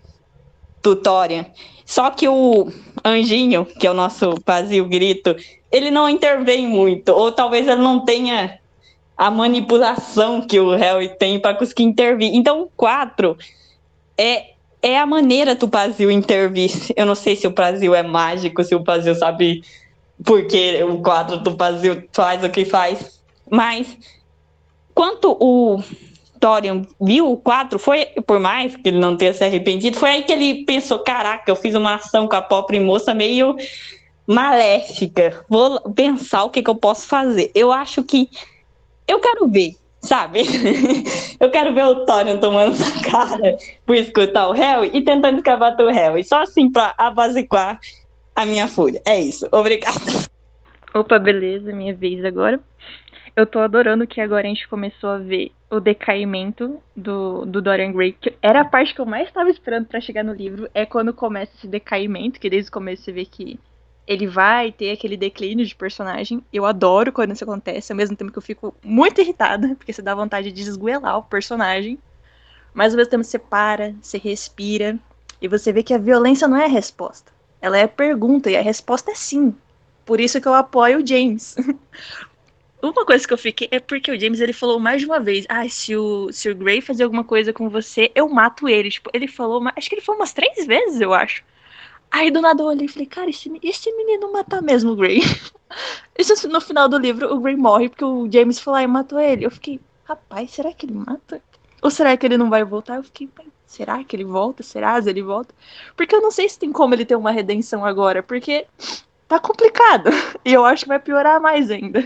[0.82, 1.48] tutória.
[1.86, 2.72] Só que o
[3.04, 5.36] Anjinho, que é o nosso vazio grito,
[5.70, 8.61] ele não intervém muito, ou talvez ele não tenha
[9.22, 12.34] a manipulação que o Harry tem para conseguir intervir.
[12.34, 13.38] Então, o 4
[14.18, 16.72] é, é a maneira do Brasil intervir.
[16.96, 19.62] Eu não sei se o Brasil é mágico, se o Brasil sabe
[20.26, 23.96] porque o 4 do Brasil faz o que faz, mas
[24.96, 25.80] quanto o
[26.40, 30.24] Dorian viu o 4, foi, por mais que ele não tenha se arrependido, foi aí
[30.24, 33.56] que ele pensou: caraca, eu fiz uma ação com a pobre moça meio
[34.26, 35.46] maléfica.
[35.48, 37.52] Vou pensar o que, que eu posso fazer.
[37.54, 38.28] Eu acho que.
[39.08, 40.42] Eu quero ver, sabe?
[41.40, 45.76] eu quero ver o Thorian tomando essa cara por escutar o Harry e tentando escavar
[45.76, 46.24] do Harry.
[46.24, 47.80] Só assim pra abasicar
[48.36, 49.02] a minha fúria.
[49.06, 49.48] É isso.
[49.52, 50.00] Obrigada.
[50.94, 52.60] Opa, beleza, minha vez agora.
[53.36, 57.94] Eu tô adorando que agora a gente começou a ver o decaimento do, do Dorian
[57.94, 58.12] Gray.
[58.12, 60.70] Que era a parte que eu mais estava esperando para chegar no livro.
[60.74, 63.58] É quando começa esse decaimento, que desde o começo você vê que
[64.08, 66.44] ele vai ter aquele declínio de personagem.
[66.52, 70.02] Eu adoro quando isso acontece, ao mesmo tempo que eu fico muito irritada, porque você
[70.02, 71.98] dá vontade de desguelar o personagem.
[72.74, 74.98] Mas ao mesmo tempo você para, você respira,
[75.42, 77.32] e você vê que a violência não é a resposta.
[77.62, 79.56] Ela é a pergunta, e a resposta é sim.
[80.06, 81.56] Por isso que eu apoio o James.
[82.82, 85.46] Uma coisa que eu fiquei é porque o James ele falou mais de uma vez:
[85.48, 88.90] ah, se o, se o Gray fazer alguma coisa com você, eu mato ele.
[88.90, 91.44] Tipo, ele falou, acho que ele falou umas três vezes, eu acho.
[92.12, 95.22] Aí do nada eu olhei e falei, cara, esse, esse menino mata mesmo o Gray.
[96.20, 99.20] Isso no final do livro, o Gray morre porque o James foi lá e matou
[99.20, 99.46] ele.
[99.46, 101.42] Eu fiquei, rapaz, será que ele mata?
[101.82, 102.98] Ou será que ele não vai voltar?
[102.98, 103.30] Eu fiquei,
[103.66, 104.62] será que ele volta?
[104.62, 105.56] Será que ele volta?
[105.96, 108.68] Porque eu não sei se tem como ele ter uma redenção agora, porque
[109.28, 110.10] tá complicado.
[110.44, 112.04] E eu acho que vai piorar mais ainda.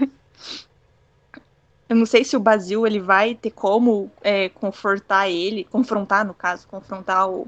[1.88, 6.34] Eu não sei se o Basil ele vai ter como é, confortar ele, confrontar, no
[6.34, 7.48] caso, confrontar o,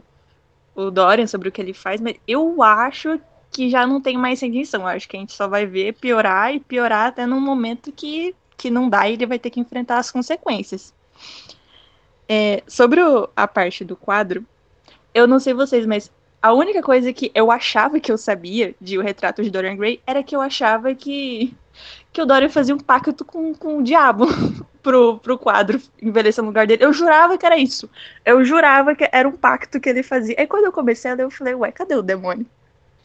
[0.78, 3.20] o Dorian sobre o que ele faz, mas eu acho
[3.52, 4.82] que já não tem mais intenção.
[4.82, 8.36] Eu acho que a gente só vai ver piorar e piorar até num momento que,
[8.56, 10.94] que não dá e ele vai ter que enfrentar as consequências.
[12.30, 14.46] É, sobre o, a parte do quadro,
[15.13, 19.00] eu não sei vocês, mas a única coisa que eu achava que eu sabia de
[19.00, 21.56] O Retrato de Dorian Gray era que eu achava que
[22.12, 24.26] que o Dorian fazia um pacto com, com o diabo
[24.82, 26.84] pro, pro quadro envelhecer no lugar dele.
[26.84, 27.90] Eu jurava que era isso.
[28.26, 30.36] Eu jurava que era um pacto que ele fazia.
[30.38, 32.46] Aí quando eu comecei a ler, eu falei, ué, cadê o demônio?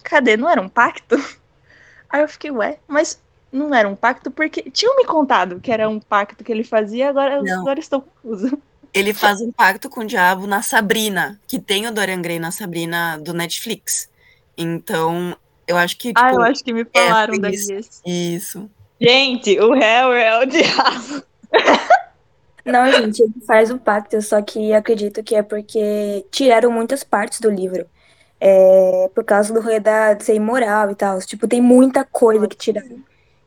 [0.03, 0.37] Cadê?
[0.37, 1.17] Não era um pacto?
[2.09, 3.21] Aí eu fiquei, ué, mas
[3.53, 7.11] não era um pacto porque tinham me contado que era um pacto que ele fazia,
[7.11, 7.61] agora, não.
[7.61, 8.57] agora estou confusa.
[8.95, 12.51] Ele faz um pacto com o diabo na Sabrina, que tem o Dorian Gray na
[12.51, 14.07] Sabrina do Netflix.
[14.55, 15.35] Então,
[15.67, 16.09] eu acho que.
[16.09, 17.55] Tipo, ah, eu tipo, acho que me falaram é, daí.
[18.07, 18.71] Isso.
[19.01, 21.23] Gente, o Harry é o diabo.
[22.65, 27.41] Não, gente, ele faz um pacto, só que acredito que é porque tiraram muitas partes
[27.41, 27.87] do livro.
[28.41, 31.19] É, por causa do rolê da, de ser imoral e tal.
[31.21, 33.03] Tipo, tem muita coisa que tiraram.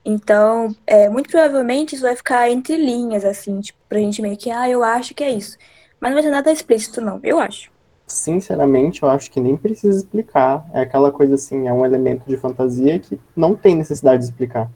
[0.06, 4.51] Então, é, muito provavelmente isso vai ficar entre linhas, assim, tipo, pra gente meio que,
[4.51, 5.58] ah, eu acho que é isso.
[5.99, 7.71] Mas não vai ser nada explícito, não, eu acho.
[8.07, 10.65] Sinceramente, eu acho que nem precisa explicar.
[10.73, 14.69] É aquela coisa assim, é um elemento de fantasia que não tem necessidade de explicar.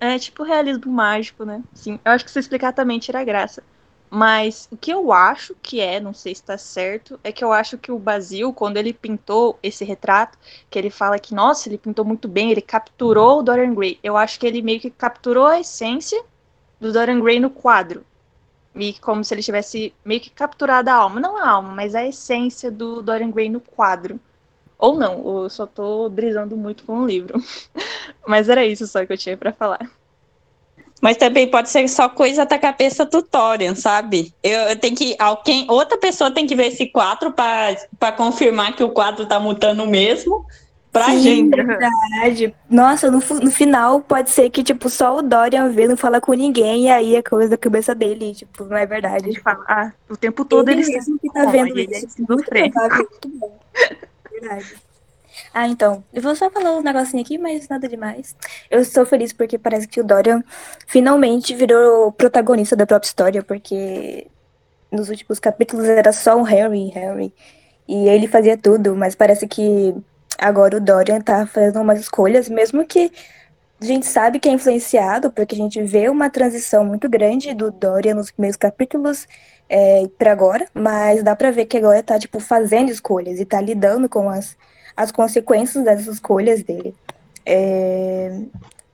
[0.00, 1.62] É tipo realismo mágico, né?
[1.74, 3.62] Sim, eu acho que se explicar também tira graça.
[4.08, 7.52] Mas o que eu acho que é, não sei se tá certo, é que eu
[7.52, 10.36] acho que o Basil, quando ele pintou esse retrato,
[10.68, 14.00] que ele fala que, nossa, ele pintou muito bem, ele capturou o Dorian Gray.
[14.02, 16.20] Eu acho que ele meio que capturou a essência
[16.80, 18.04] do Dorian Gray no quadro.
[18.74, 21.20] Meio como se ele tivesse meio que capturado a alma.
[21.20, 24.20] Não a alma, mas a essência do Dorian Gray no quadro.
[24.78, 27.38] Ou não, eu só tô brisando muito com o livro.
[28.26, 29.90] Mas era isso só que eu tinha para falar.
[31.02, 34.34] Mas também pode ser só coisa da cabeça do Torian, sabe?
[34.42, 35.16] Eu, eu, tenho que.
[35.18, 39.86] Alguém, outra pessoa tem que ver esse quadro para confirmar que o quadro tá mutando
[39.86, 40.46] mesmo.
[40.92, 41.54] Pra Sim, gente.
[41.62, 42.54] verdade.
[42.68, 46.32] Nossa, no, no final pode ser que, tipo, só o Dorian vê, não fala com
[46.32, 49.28] ninguém, e aí é coisa da cabeça dele, tipo, não é verdade.
[49.28, 52.08] Ele fala, ah, o tempo todo ele, ele mesmo que tá vendo isso.
[52.28, 53.58] Muito provável, muito bom.
[54.30, 54.74] Verdade.
[55.54, 58.36] Ah, então, eu vou só falar um negocinho aqui, mas nada demais.
[58.70, 60.42] Eu estou feliz porque parece que o Dorian
[60.86, 64.26] finalmente virou protagonista da própria história, porque
[64.90, 67.32] nos últimos capítulos era só um Harry, Harry.
[67.88, 69.94] E ele fazia tudo, mas parece que
[70.40, 73.12] agora o Dorian tá fazendo umas escolhas, mesmo que
[73.80, 77.70] a gente sabe que é influenciado, porque a gente vê uma transição muito grande do
[77.70, 79.26] Dorian nos primeiros capítulos
[79.68, 83.60] é, para agora, mas dá para ver que agora tá, tipo, fazendo escolhas e tá
[83.60, 84.56] lidando com as,
[84.96, 86.94] as consequências dessas escolhas dele.
[87.46, 88.40] É,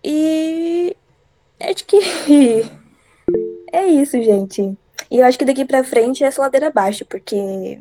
[0.05, 0.97] e
[1.61, 1.99] acho que
[3.73, 4.77] é isso, gente.
[5.11, 7.79] E eu acho que daqui para frente é só ladeira abaixo, porque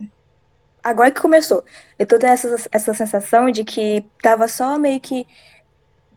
[0.86, 1.63] agora que começou.
[1.98, 5.26] Eu tô tendo essa, essa sensação de que tava só meio que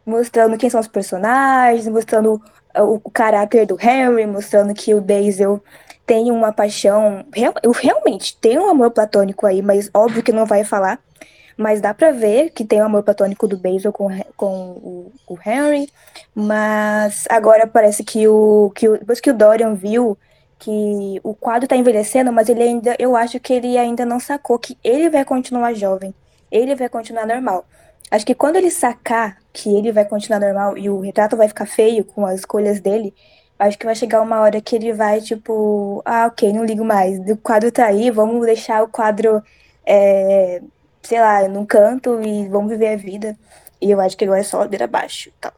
[0.05, 2.41] mostrando quem são os personagens, mostrando
[2.77, 5.63] o, caráter do Henry, mostrando que o Basil
[6.07, 7.25] tem uma paixão.
[7.35, 11.01] Real, eu realmente tenho um amor platônico aí, mas óbvio que não vai falar.
[11.57, 15.13] Mas dá pra ver que tem o um amor platônico do Basil com, com o,
[15.27, 15.91] o, Henry.
[16.35, 18.97] Mas agora parece que o, que o.
[18.99, 20.17] Depois que o Dorian viu
[20.59, 22.97] que o quadro tá envelhecendo, mas ele ainda.
[22.99, 26.15] Eu acho que ele ainda não sacou que ele vai continuar jovem.
[26.51, 27.65] Ele vai continuar normal.
[28.11, 31.67] Acho que quando ele sacar que ele vai continuar normal e o retrato vai ficar
[31.67, 33.15] feio com as escolhas dele,
[33.59, 37.19] acho que vai chegar uma hora que ele vai, tipo, ah, ok, não ligo mais.
[37.31, 39.43] O quadro tá aí, vamos deixar o quadro,
[39.87, 40.63] é,
[41.03, 43.39] sei lá, num canto e vamos viver a vida.
[43.81, 45.31] E eu acho que agora é só ladeira abaixo.
[45.41, 45.53] Tal.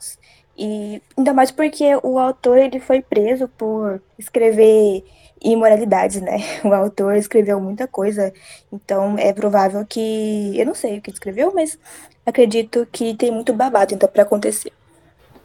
[0.63, 5.03] E ainda mais porque o autor ele foi preso por escrever
[5.43, 6.37] imoralidades, né?
[6.63, 8.31] O autor escreveu muita coisa,
[8.71, 10.53] então é provável que.
[10.55, 11.79] Eu não sei o que escreveu, mas
[12.27, 14.71] acredito que tem muito babado então para acontecer.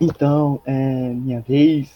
[0.02, 1.90] Então, é minha vez.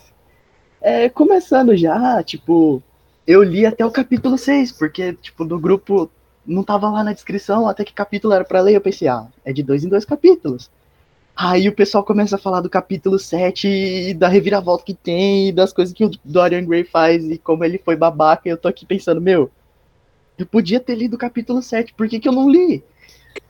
[0.81, 2.81] É, começando já, tipo,
[3.27, 6.09] eu li até o capítulo 6, porque, tipo, do grupo
[6.45, 9.51] não tava lá na descrição até que capítulo era para ler, eu pensei, ah, é
[9.51, 10.71] de dois em dois capítulos.
[11.41, 15.51] Aí o pessoal começa a falar do capítulo 7 e da reviravolta que tem, e
[15.53, 18.67] das coisas que o Dorian Gray faz e como ele foi babaca, e eu tô
[18.67, 19.49] aqui pensando, meu,
[20.37, 22.83] eu podia ter lido o capítulo 7, por que, que eu não li?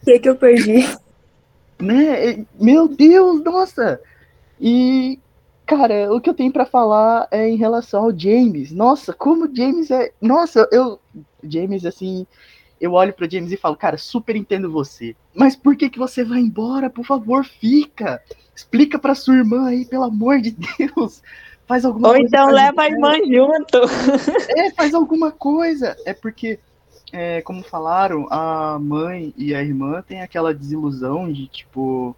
[0.04, 0.88] O que, que eu perdi?
[1.82, 2.45] Né?
[2.60, 4.02] Meu Deus, nossa!
[4.60, 5.17] E,
[5.65, 8.69] cara, o que eu tenho para falar é em relação ao James.
[8.73, 10.12] Nossa, como o James é.
[10.21, 10.99] Nossa, eu.
[11.41, 12.28] James, assim,
[12.79, 15.15] eu olho para James e falo, cara, super entendo você.
[15.35, 16.89] Mas por que que você vai embora?
[16.89, 18.21] Por favor, fica.
[18.55, 21.21] Explica para sua irmã aí, pelo amor de Deus.
[21.67, 22.27] Faz alguma Ou coisa.
[22.27, 23.79] então leva a irmã junto.
[24.57, 25.95] É, faz alguma coisa.
[26.05, 26.57] É porque,
[27.11, 32.15] é, como falaram, a mãe e a irmã têm aquela desilusão de, tipo,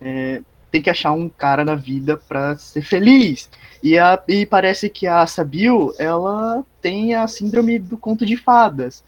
[0.00, 3.48] é, tem que achar um cara na vida para ser feliz.
[3.82, 9.02] E, a, e parece que a Sabil, ela tem a síndrome do conto de fadas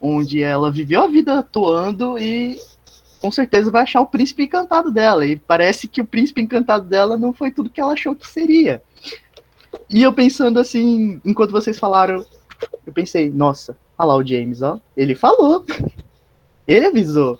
[0.00, 2.60] onde ela viveu a vida atuando e
[3.20, 5.26] com certeza vai achar o príncipe encantado dela.
[5.26, 8.82] E parece que o príncipe encantado dela não foi tudo que ela achou que seria.
[9.88, 12.24] E eu pensando assim, enquanto vocês falaram,
[12.86, 14.80] eu pensei, nossa, olha lá o James, ó.
[14.96, 15.64] Ele falou.
[16.66, 17.38] Ele avisou.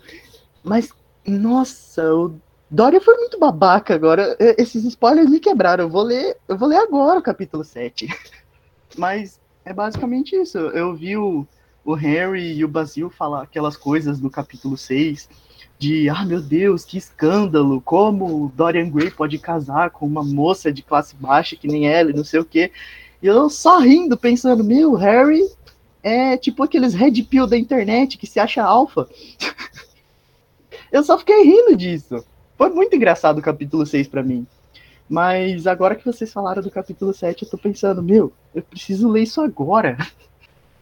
[0.63, 0.89] Mas,
[1.25, 2.33] nossa, o
[2.69, 4.35] Dória foi muito babaca agora.
[4.57, 5.85] Esses spoilers me quebraram.
[5.85, 8.07] Eu vou ler, eu vou ler agora o capítulo 7.
[8.97, 10.57] Mas é basicamente isso.
[10.57, 11.45] Eu vi o,
[11.87, 15.29] o Harry e o Basil falar aquelas coisas no capítulo 6
[15.79, 20.81] de, ah, meu Deus, que escândalo, como Dorian Gray pode casar com uma moça de
[20.81, 22.73] classe baixa que nem ela, não sei o quê.
[23.23, 25.49] E eu só rindo, pensando, meu, Harry
[26.03, 29.07] é tipo aqueles red pill da internet que se acha alfa.
[30.91, 32.21] eu só fiquei rindo disso.
[32.57, 34.45] Foi muito engraçado o capítulo 6 para mim.
[35.07, 39.23] Mas agora que vocês falaram do capítulo 7, eu tô pensando, meu, eu preciso ler
[39.23, 39.95] isso agora.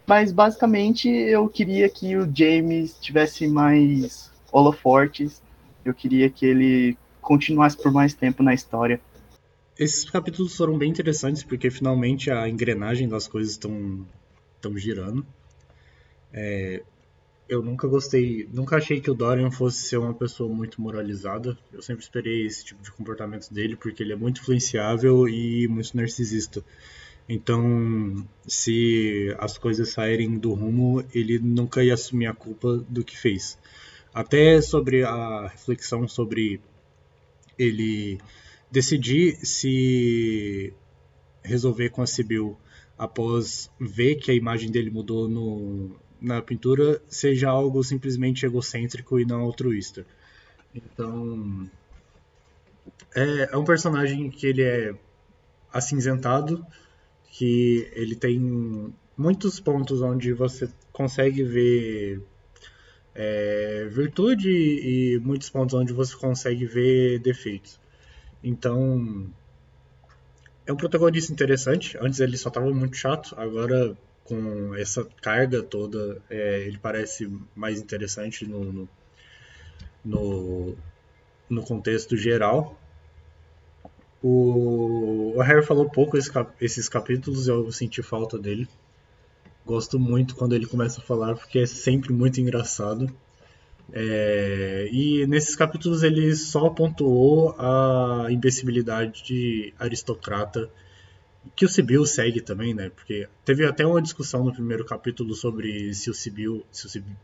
[0.07, 5.41] Mas basicamente eu queria que o James tivesse mais holofortes.
[5.83, 8.99] Eu queria que ele continuasse por mais tempo na história.
[9.77, 14.05] Esses capítulos foram bem interessantes porque finalmente a engrenagem das coisas estão
[14.55, 15.25] estão girando.
[16.31, 16.81] É,
[17.47, 21.57] eu nunca gostei, nunca achei que o Dorian fosse ser uma pessoa muito moralizada.
[21.71, 25.95] Eu sempre esperei esse tipo de comportamento dele porque ele é muito influenciável e muito
[25.95, 26.63] narcisista.
[27.27, 33.17] Então, se as coisas saírem do rumo, ele nunca ia assumir a culpa do que
[33.17, 33.57] fez.
[34.13, 36.61] Até sobre a reflexão sobre
[37.57, 38.19] ele
[38.71, 40.71] decidir se
[41.43, 42.57] resolver com a Sibyl
[42.97, 49.25] após ver que a imagem dele mudou no, na pintura seja algo simplesmente egocêntrico e
[49.25, 50.05] não altruísta.
[50.73, 51.69] Então,
[53.13, 54.95] é, é um personagem que ele é
[55.71, 56.65] acinzentado,
[57.37, 58.39] que ele tem
[59.17, 62.21] muitos pontos onde você consegue ver
[63.13, 67.77] é, virtude e muitos pontos onde você consegue ver defeitos.
[68.41, 69.29] Então,
[70.65, 71.97] é um protagonista interessante.
[71.99, 77.81] Antes ele só estava muito chato, agora com essa carga toda, é, ele parece mais
[77.81, 78.89] interessante no, no,
[80.05, 80.77] no,
[81.49, 82.79] no contexto geral.
[84.27, 88.67] O, o Harry falou pouco esse, esses capítulos, eu senti falta dele.
[89.63, 93.07] Gosto muito quando ele começa a falar, porque é sempre muito engraçado.
[93.93, 100.71] É, e nesses capítulos ele só pontuou a imbecilidade de aristocrata
[101.55, 102.89] que o Sibyl segue também, né?
[102.89, 107.15] Porque teve até uma discussão no primeiro capítulo sobre se o Sibyl, se o, Sibyl,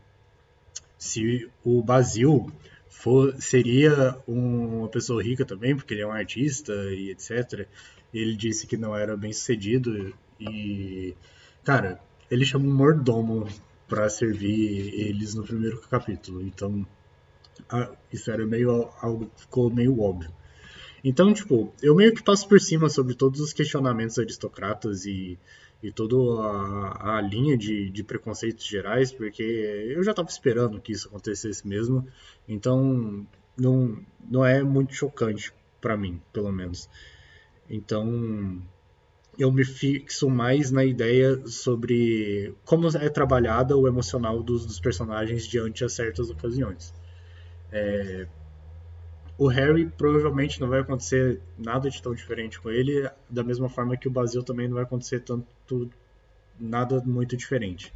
[0.96, 2.48] se o Basil
[2.92, 7.66] for, seria um, uma pessoa rica também, porque ele é um artista e etc.
[8.12, 11.16] Ele disse que não era bem sucedido e,
[11.64, 11.98] cara,
[12.30, 13.48] ele chama um mordomo
[13.88, 16.42] para servir eles no primeiro capítulo.
[16.42, 16.86] Então,
[18.12, 20.30] isso era meio algo ficou meio óbvio.
[21.02, 25.38] Então, tipo, eu meio que passo por cima sobre todos os questionamentos aristocratas e,
[25.82, 26.16] e toda
[27.00, 32.06] a, linha de, de preconceitos gerais, porque eu já estava esperando que isso acontecesse mesmo.
[32.48, 33.26] Então,
[33.56, 33.98] não,
[34.30, 36.88] não é muito chocante para mim, pelo menos.
[37.68, 38.62] Então,
[39.36, 45.48] eu me fixo mais na ideia sobre como é trabalhada o emocional dos, dos personagens
[45.48, 46.94] diante a certas ocasiões.
[47.72, 48.28] É,
[49.38, 53.96] o Harry provavelmente não vai acontecer nada de tão diferente com ele, da mesma forma
[53.96, 55.46] que o Basil também não vai acontecer tanto
[56.58, 57.92] nada muito diferente.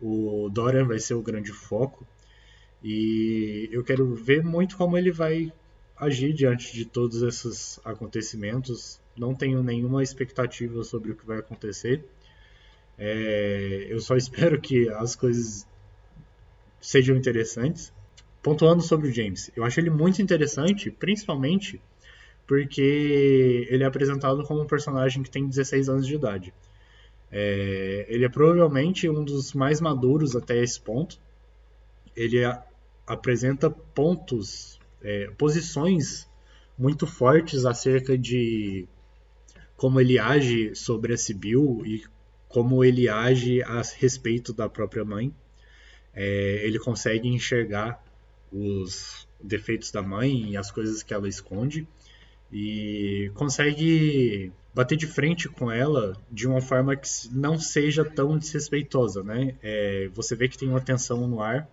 [0.00, 2.06] O Dorian vai ser o grande foco
[2.82, 5.52] e eu quero ver muito como ele vai
[5.96, 9.00] agir diante de todos esses acontecimentos.
[9.16, 12.04] Não tenho nenhuma expectativa sobre o que vai acontecer.
[12.96, 15.66] É, eu só espero que as coisas
[16.80, 17.92] sejam interessantes
[18.42, 21.80] pontuando sobre o James, eu acho ele muito interessante, principalmente
[22.46, 26.54] porque ele é apresentado como um personagem que tem 16 anos de idade.
[27.30, 31.18] É, ele é provavelmente um dos mais maduros até esse ponto.
[32.16, 32.62] Ele a,
[33.06, 36.28] apresenta pontos, é, posições
[36.78, 38.86] muito fortes acerca de
[39.76, 42.04] como ele age sobre a Sibyl e
[42.48, 45.34] como ele age a respeito da própria mãe.
[46.14, 48.02] É, ele consegue enxergar
[48.50, 51.86] os defeitos da mãe e as coisas que ela esconde
[52.52, 59.24] e consegue bater de frente com ela de uma forma que não seja tão desrespeitosa,
[59.24, 59.56] né?
[59.60, 61.68] É, você vê que tem uma tensão no ar,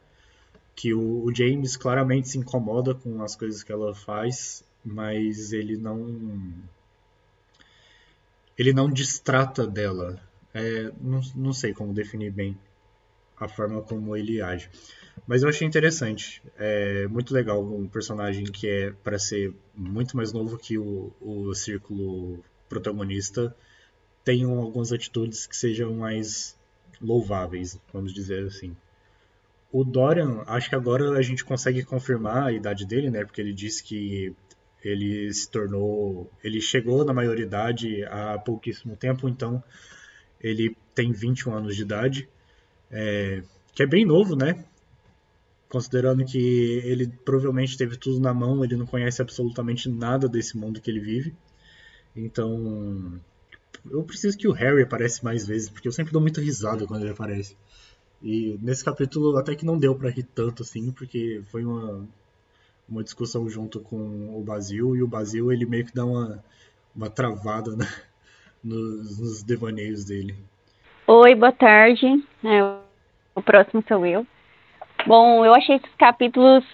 [0.76, 5.78] que o, o, James claramente se incomoda com as coisas que ela faz, mas ele
[5.78, 6.51] não
[8.58, 10.20] ele não distrata dela.
[10.51, 12.58] É, não, não sei como definir bem
[13.39, 14.68] a forma como ele age.
[15.28, 16.41] Mas eu achei interessante.
[16.58, 21.53] É muito legal um personagem que é para ser muito mais novo que o, o
[21.53, 23.55] círculo protagonista
[24.24, 26.57] tenham algumas atitudes que sejam mais
[27.01, 28.76] louváveis, vamos dizer assim.
[29.72, 33.26] O Dorian, acho que agora a gente consegue confirmar a idade dele, né?
[33.26, 34.34] Porque ele disse que
[34.84, 39.63] ele se tornou, ele chegou na maioridade há pouquíssimo tempo, então
[40.39, 42.30] ele tem 21 anos de idade,
[42.91, 43.43] é,
[43.74, 44.63] que é bem novo, né?
[45.76, 50.80] considerando que ele provavelmente teve tudo na mão, ele não conhece absolutamente nada desse mundo
[50.80, 51.36] que ele vive.
[52.16, 53.20] Então,
[53.89, 57.01] eu preciso que o Harry apareça mais vezes, porque eu sempre dou muita risada quando
[57.01, 57.57] ele aparece.
[58.22, 62.07] E nesse capítulo até que não deu para rir tanto assim, porque foi uma,
[62.88, 66.43] uma discussão junto com o Basil, e o Basil ele meio que dá uma,
[66.95, 67.86] uma travada né,
[68.63, 70.36] nos, nos devaneios dele.
[71.07, 72.07] Oi, boa tarde.
[72.43, 72.63] É,
[73.36, 74.26] o próximo sou eu.
[75.05, 76.66] Bom, eu achei que os capítulos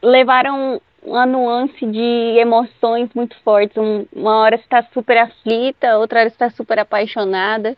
[0.00, 3.76] levaram uma nuance de emoções muito fortes.
[4.14, 7.76] uma hora está super aflita, outra hora está super apaixonada.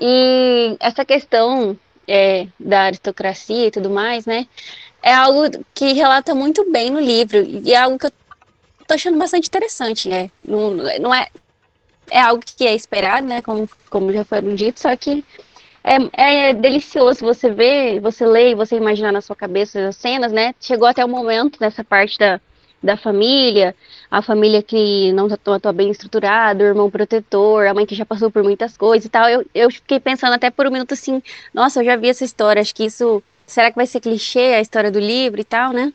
[0.00, 1.78] E essa questão
[2.08, 4.46] é, da aristocracia e tudo mais, né?
[5.02, 7.38] É algo que relata muito bem no livro.
[7.38, 8.12] E é algo que eu
[8.86, 10.30] tô achando bastante interessante, né?
[10.44, 10.70] Não,
[11.00, 11.28] não é,
[12.10, 13.40] é algo que é esperado, né?
[13.42, 15.24] Como, como já foram dito, só que
[15.82, 20.54] é, é delicioso você ver, você ler você imaginar na sua cabeça as cenas, né?
[20.60, 22.40] Chegou até o momento nessa parte da,
[22.82, 23.74] da família,
[24.10, 28.04] a família que não está tá bem estruturada, o irmão protetor, a mãe que já
[28.04, 29.28] passou por muitas coisas e tal.
[29.28, 31.22] Eu, eu fiquei pensando até por um minuto assim,
[31.52, 34.60] nossa, eu já vi essa história, acho que isso, será que vai ser clichê a
[34.60, 35.92] história do livro e tal, né?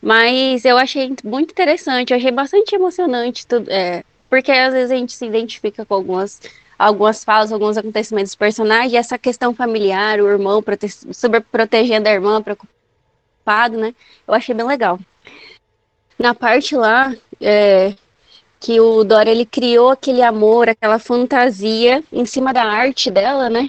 [0.00, 4.96] Mas eu achei muito interessante, eu achei bastante emocionante tudo, é, porque às vezes a
[4.96, 6.40] gente se identifica com algumas
[6.78, 12.08] algumas falas, alguns acontecimentos dos personagens, e essa questão familiar, o irmão prote super protegendo
[12.08, 13.94] a irmã, preocupado, né?
[14.26, 14.98] Eu achei bem legal.
[16.18, 17.94] Na parte lá, é,
[18.60, 23.68] que o Dora ele criou aquele amor, aquela fantasia em cima da arte dela, né?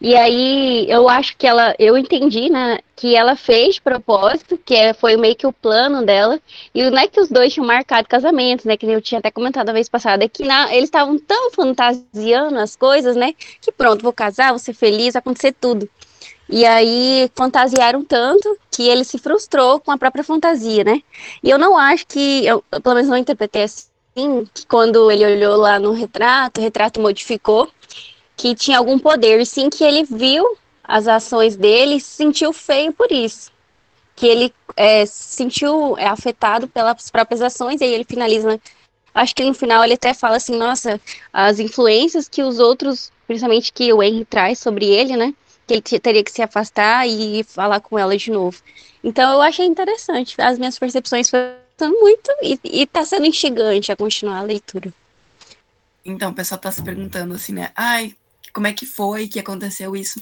[0.00, 4.92] E aí eu acho que ela, eu entendi, né, que ela fez propósito, que é,
[4.92, 6.38] foi meio que o plano dela.
[6.74, 9.70] E não é que os dois tinham marcado casamento, né, que eu tinha até comentado
[9.70, 14.02] a vez passada, é que na, eles estavam tão fantasiando as coisas, né, que pronto,
[14.02, 15.88] vou casar, vou ser feliz, acontecer tudo.
[16.48, 21.02] E aí fantasiaram tanto que ele se frustrou com a própria fantasia, né?
[21.42, 23.88] E eu não acho que, eu pelo menos não interpretei assim,
[24.54, 27.68] que quando ele olhou lá no retrato, o retrato modificou,
[28.36, 32.92] que tinha algum poder, sim que ele viu as ações dele e se sentiu feio
[32.92, 33.50] por isso.
[34.14, 38.48] Que ele é, se sentiu é, afetado pelas próprias ações, e aí ele finaliza.
[38.48, 38.60] Né?
[39.14, 41.00] Acho que no final ele até fala assim: nossa,
[41.32, 45.34] as influências que os outros, principalmente que o Henry traz sobre ele, né?
[45.66, 48.58] Que ele teria que se afastar e falar com ela de novo.
[49.02, 50.40] Então eu achei interessante.
[50.40, 51.56] As minhas percepções foram
[52.00, 54.92] muito e, e tá sendo instigante a continuar a leitura.
[56.04, 57.72] Então, o pessoal tá se perguntando assim, né?
[57.74, 58.14] Ai,
[58.56, 60.18] como é que foi que aconteceu isso?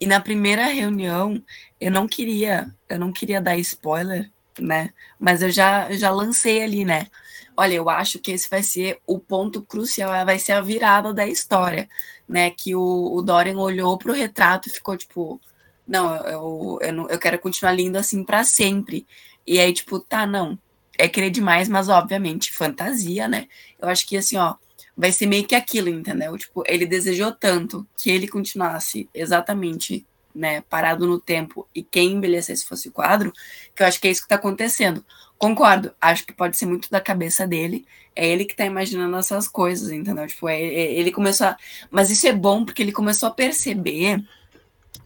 [0.00, 1.42] E na primeira reunião,
[1.78, 4.88] eu não queria, eu não queria dar spoiler, né?
[5.18, 7.08] Mas eu já, já lancei ali, né?
[7.54, 11.26] Olha, eu acho que esse vai ser o ponto crucial, vai ser a virada da
[11.26, 11.86] história,
[12.26, 12.50] né?
[12.50, 15.38] Que o, o Dorian olhou pro retrato e ficou tipo,
[15.86, 19.06] não, eu, eu, não, eu quero continuar lindo assim para sempre.
[19.46, 20.58] E aí, tipo, tá, não,
[20.98, 23.46] é querer demais, mas obviamente, fantasia, né?
[23.78, 24.54] Eu acho que assim, ó,
[24.96, 26.36] vai ser meio que aquilo, entendeu?
[26.38, 32.66] Tipo, ele desejou tanto que ele continuasse exatamente, né, parado no tempo e quem envelhecesse
[32.66, 33.32] fosse o quadro,
[33.74, 35.04] que eu acho que é isso que tá acontecendo.
[35.36, 37.84] Concordo, acho que pode ser muito da cabeça dele,
[38.14, 40.26] é ele que tá imaginando essas coisas, entendeu?
[40.26, 41.56] Tipo, é, é, ele começou a...
[41.90, 44.24] Mas isso é bom porque ele começou a perceber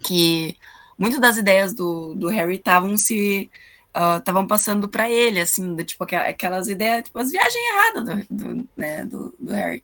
[0.00, 0.56] que
[0.98, 3.50] muitas das ideias do, do Harry estavam se
[3.94, 8.54] estavam uh, passando para ele, assim, do, tipo, aquelas ideias, tipo, as viagens erradas do,
[8.54, 9.82] do, né, do, do Harry.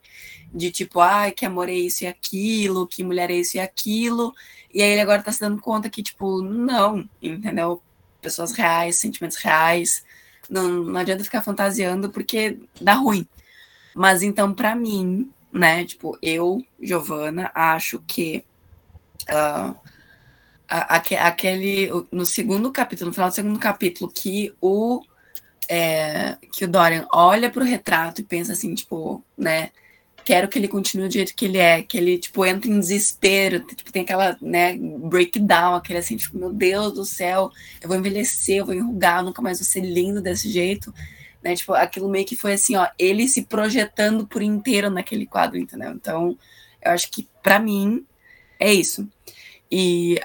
[0.52, 4.32] De tipo, ah, que amor é isso e aquilo, que mulher é isso e aquilo.
[4.72, 7.82] E aí ele agora tá se dando conta que, tipo, não, entendeu?
[8.20, 10.04] Pessoas reais, sentimentos reais.
[10.48, 13.26] Não, não adianta ficar fantasiando porque dá ruim.
[13.94, 18.44] Mas então, para mim, né, tipo, eu, Giovana, acho que
[19.30, 19.76] uh,
[20.68, 25.02] aquele no segundo capítulo, no final do segundo capítulo, que o
[25.68, 29.70] é, que o Dorian olha pro retrato e pensa assim, tipo, né,
[30.24, 33.60] quero que ele continue do jeito que ele é, que ele, tipo, entra em desespero,
[33.60, 37.50] tipo, tem aquela, né, breakdown, aquele assim, tipo, meu Deus do céu,
[37.80, 40.92] eu vou envelhecer, eu vou enrugar, eu nunca mais vou ser lindo desse jeito,
[41.42, 45.58] né, tipo, aquilo meio que foi assim, ó, ele se projetando por inteiro naquele quadro,
[45.58, 45.92] entendeu?
[45.92, 46.38] Então,
[46.82, 48.04] eu acho que, para mim,
[48.58, 49.08] é isso.
[49.70, 50.20] E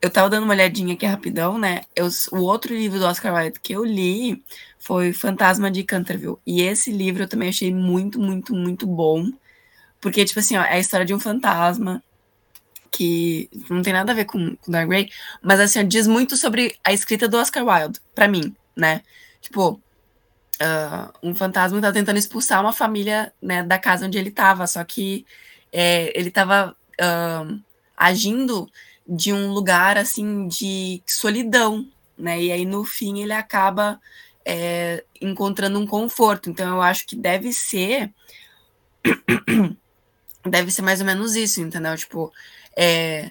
[0.00, 1.82] eu tava dando uma olhadinha aqui rapidão, né?
[1.94, 4.42] Eu, o outro livro do Oscar Wilde que eu li
[4.78, 6.36] foi Fantasma de Canterville.
[6.46, 9.30] E esse livro eu também achei muito, muito, muito bom.
[10.00, 12.02] Porque, tipo assim, ó, é a história de um fantasma
[12.90, 15.10] que não tem nada a ver com, com Dark Grey,
[15.42, 19.02] mas assim, ó, diz muito sobre a escrita do Oscar Wilde, para mim, né?
[19.40, 19.72] Tipo,
[20.62, 24.82] uh, um fantasma tá tentando expulsar uma família, né, da casa onde ele tava, só
[24.84, 25.26] que
[25.72, 27.60] é, ele tava uh,
[27.96, 28.70] agindo
[29.08, 31.88] de um lugar assim de solidão,
[32.18, 32.42] né?
[32.42, 34.00] E aí no fim ele acaba
[34.44, 36.50] é, encontrando um conforto.
[36.50, 38.12] Então eu acho que deve ser
[40.44, 41.96] deve ser mais ou menos isso, entendeu?
[41.96, 42.32] Tipo,
[42.76, 43.30] é,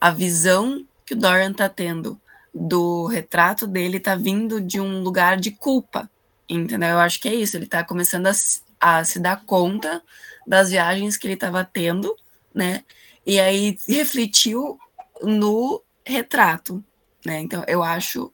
[0.00, 2.20] a visão que o Dorian tá tendo
[2.54, 6.08] do retrato dele tá vindo de um lugar de culpa,
[6.48, 6.90] entendeu?
[6.90, 7.56] Eu acho que é isso.
[7.56, 8.32] Ele tá começando a,
[8.80, 10.02] a se dar conta
[10.46, 12.14] das viagens que ele estava tendo,
[12.54, 12.84] né?
[13.26, 14.78] E aí refletiu
[15.24, 16.84] no retrato,
[17.24, 17.40] né?
[17.40, 18.32] Então eu acho,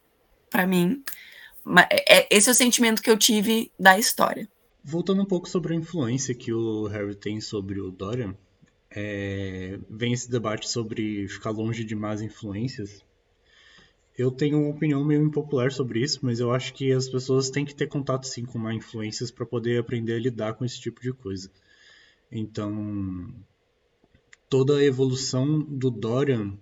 [0.51, 1.03] para mim,
[1.91, 4.49] é, esse é o sentimento que eu tive da história.
[4.83, 8.35] Voltando um pouco sobre a influência que o Harry tem sobre o Dorian,
[8.91, 13.05] é, vem esse debate sobre ficar longe de más influências.
[14.19, 17.65] Eu tenho uma opinião meio impopular sobre isso, mas eu acho que as pessoas têm
[17.65, 21.01] que ter contato sim com má influências para poder aprender a lidar com esse tipo
[21.01, 21.51] de coisa.
[22.31, 23.33] Então,
[24.49, 26.59] toda a evolução do Dorian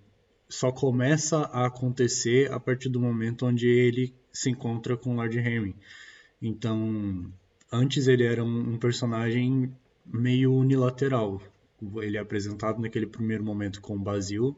[0.48, 5.76] só começa a acontecer a partir do momento onde ele se encontra com Lord Henry.
[6.40, 7.30] Então,
[7.70, 9.72] antes ele era um, personagem
[10.06, 11.42] meio unilateral.
[11.96, 14.56] Ele é apresentado naquele primeiro momento com o Basil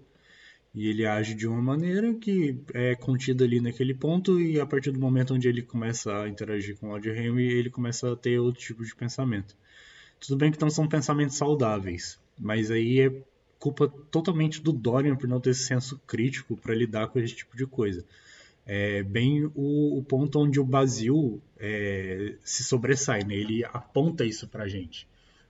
[0.72, 4.92] e ele age de uma maneira que é contida ali naquele ponto e a partir
[4.92, 8.60] do momento onde ele começa a interagir com Lord Henry, ele começa a ter outro
[8.60, 9.56] tipo de pensamento.
[10.20, 13.22] Tudo bem que não são pensamentos saudáveis, mas aí é
[13.60, 17.66] culpa totalmente do Dorian por não ter senso crítico para lidar com esse tipo de
[17.66, 18.04] coisa.
[18.66, 23.34] É bem o, o ponto onde o Basil é, se sobressai, né?
[23.34, 25.06] ele aponta isso para gente.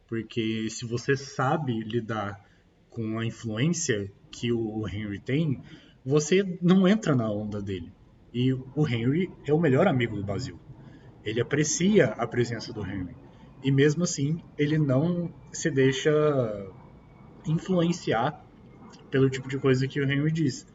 [0.09, 2.45] Porque se você sabe lidar
[2.91, 5.63] com a influência que o Henry tem,
[6.05, 7.93] você não entra na onda dele.
[8.35, 10.59] E o Henry é o melhor amigo do Basil.
[11.25, 13.15] Ele aprecia a presença do Henry.
[13.63, 16.11] E mesmo assim, ele não se deixa
[17.47, 18.45] influenciar
[19.11, 20.67] pelo tipo de coisa que o Henry diz.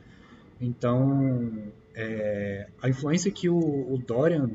[0.60, 4.52] Então, é, a influência que o, o, Dorian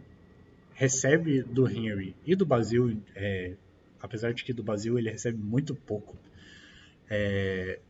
[0.73, 3.55] recebe do Henry e do Basil, é,
[4.01, 6.17] apesar de que do Basil ele recebe muito pouco,
[7.09, 7.81] é,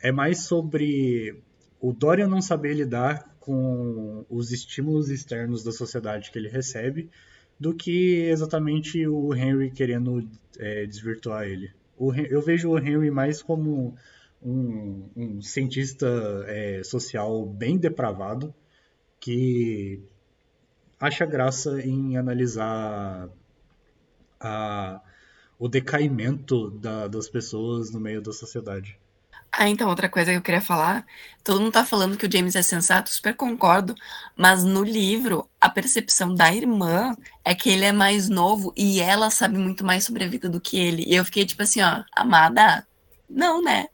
[0.00, 1.40] é mais sobre
[1.80, 7.08] o Dorian não saber lidar com os estímulos externos da sociedade que ele recebe
[7.58, 10.28] do que exatamente o Henry querendo
[10.58, 11.70] é, desvirtuar ele.
[11.96, 13.96] O, eu vejo o Henry mais como
[14.42, 16.06] um, um cientista
[16.46, 18.54] é, social bem depravado
[19.18, 20.02] que
[21.00, 23.28] acha graça em analisar
[24.40, 25.00] a,
[25.58, 28.98] o decaimento da, das pessoas no meio da sociedade.
[29.58, 31.06] Ah, então, outra coisa que eu queria falar,
[31.42, 33.94] todo mundo tá falando que o James é sensato, super concordo,
[34.36, 39.30] mas no livro, a percepção da irmã é que ele é mais novo e ela
[39.30, 41.04] sabe muito mais sobre a vida do que ele.
[41.06, 42.86] E eu fiquei tipo assim, ó, amada,
[43.30, 43.86] não, né?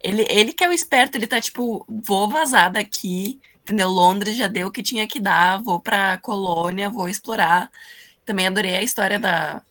[0.00, 3.90] Ele, ele que é o esperto, ele tá tipo, vou vazar daqui, entendeu?
[3.90, 7.70] Londres já deu o que tinha que dar, vou pra colônia, vou explorar.
[8.24, 9.62] Também adorei a história da,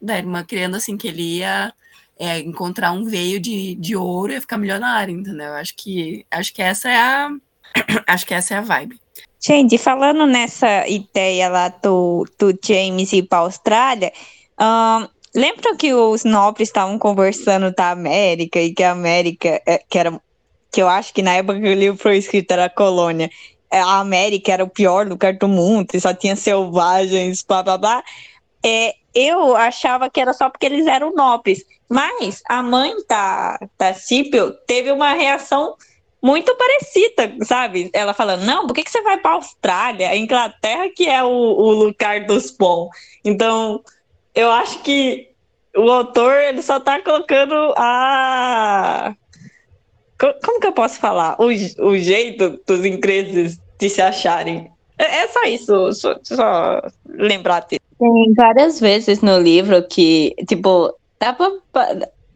[0.00, 1.72] da irmã criando assim, que ele ia
[2.18, 5.52] é, encontrar um veio de, de ouro e ficar milionário, entendeu?
[5.54, 7.30] Acho que, acho que essa é a.
[8.06, 8.98] acho que essa é a vibe.
[9.40, 14.12] Gente, falando nessa ideia lá do, do James ir para a Austrália,
[14.60, 19.98] um, lembram que os nobres estavam conversando da América e que a América, é, que
[19.98, 20.20] era
[20.70, 23.30] que eu acho que na época que o livro foi escrito era a colônia,
[23.70, 28.04] é, a América era o pior lugar do mundo, só tinha selvagens, blá blá blá.
[28.64, 31.64] É, eu achava que era só porque eles eram nobres.
[31.88, 35.76] Mas a mãe da, da Cipio teve uma reação
[36.22, 37.90] muito parecida, sabe?
[37.92, 40.10] Ela falando, não, por que, que você vai para a Austrália?
[40.10, 42.90] A Inglaterra que é o, o lugar dos bons.
[43.24, 43.82] Então,
[44.34, 45.28] eu acho que
[45.76, 49.14] o autor ele só está colocando a...
[50.44, 51.36] Como que eu posso falar?
[51.40, 54.68] O, o jeito dos ingleses de se acharem.
[54.98, 57.62] É, é só isso, só, só lembrar.
[57.62, 57.80] Tem
[58.36, 61.50] várias vezes no livro que, tipo, Dá pra,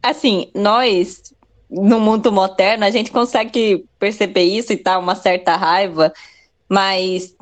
[0.03, 1.35] assim, nós,
[1.71, 6.13] no mundo moderno, a gente consegue perceber isso e tal, uma certa raiva,
[6.69, 7.35] mas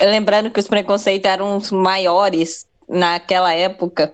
[0.00, 4.12] lembrando que os preconceitos eram os maiores naquela época,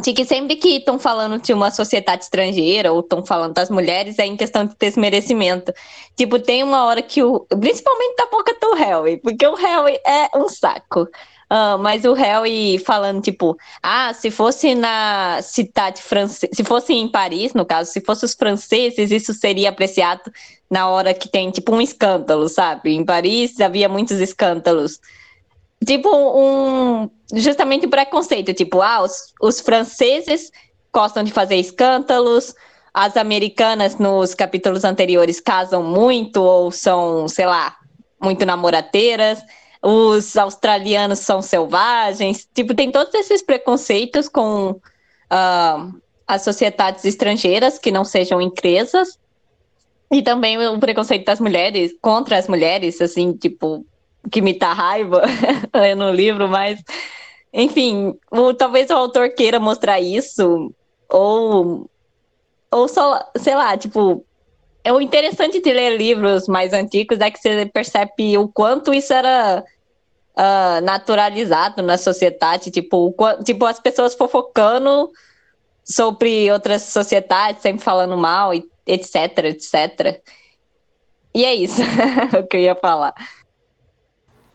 [0.00, 4.18] de que sempre que estão falando de uma sociedade estrangeira ou estão falando das mulheres
[4.18, 5.72] é em questão de desmerecimento.
[6.16, 7.40] Tipo, tem uma hora que o.
[7.40, 11.06] Principalmente da boca do Harry, porque o Harry é um saco.
[11.52, 17.06] Uh, mas o Harry falando, tipo, ah, se fosse na cidade francesa, se fosse em
[17.06, 20.32] Paris, no caso, se fosse os franceses, isso seria apreciado
[20.70, 22.94] na hora que tem, tipo, um escândalo, sabe?
[22.94, 24.98] Em Paris havia muitos escândalos.
[25.86, 27.10] Tipo, um.
[27.34, 30.50] Justamente o preconceito, tipo, ah, os, os franceses
[30.90, 32.54] gostam de fazer escândalos,
[32.94, 37.76] as americanas nos capítulos anteriores casam muito ou são, sei lá,
[38.22, 39.42] muito namorateiras
[39.82, 42.48] os australianos são selvagens.
[42.54, 49.18] Tipo, tem todos esses preconceitos com uh, as sociedades estrangeiras que não sejam empresas.
[50.10, 53.84] E também o preconceito das mulheres contra as mulheres, assim, tipo,
[54.30, 55.22] que me dá raiva
[55.96, 56.82] no livro, mas
[57.52, 60.72] enfim, o, talvez o autor queira mostrar isso,
[61.08, 61.90] ou,
[62.70, 64.24] ou só, sei lá, tipo,
[64.84, 69.12] é o interessante de ler livros mais antigos é que você percebe o quanto isso
[69.12, 69.64] era
[70.36, 73.14] uh, naturalizado na sociedade, tipo,
[73.44, 75.10] tipo as pessoas fofocando
[75.84, 78.52] sobre outras sociedades, sempre falando mal,
[78.86, 80.20] etc, etc.
[81.34, 81.80] E é isso
[82.38, 83.14] o que eu ia falar.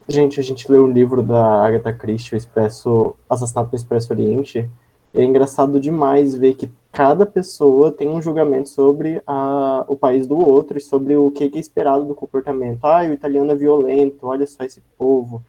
[0.09, 4.69] Gente, a gente leu o livro da Agatha Christie, o Expresso, Assassinato no Expresso Oriente,
[5.13, 10.36] é engraçado demais ver que cada pessoa tem um julgamento sobre a, o país do
[10.36, 12.84] outro e sobre o que é esperado do comportamento.
[12.84, 15.43] Ah, o italiano é violento, olha só esse povo.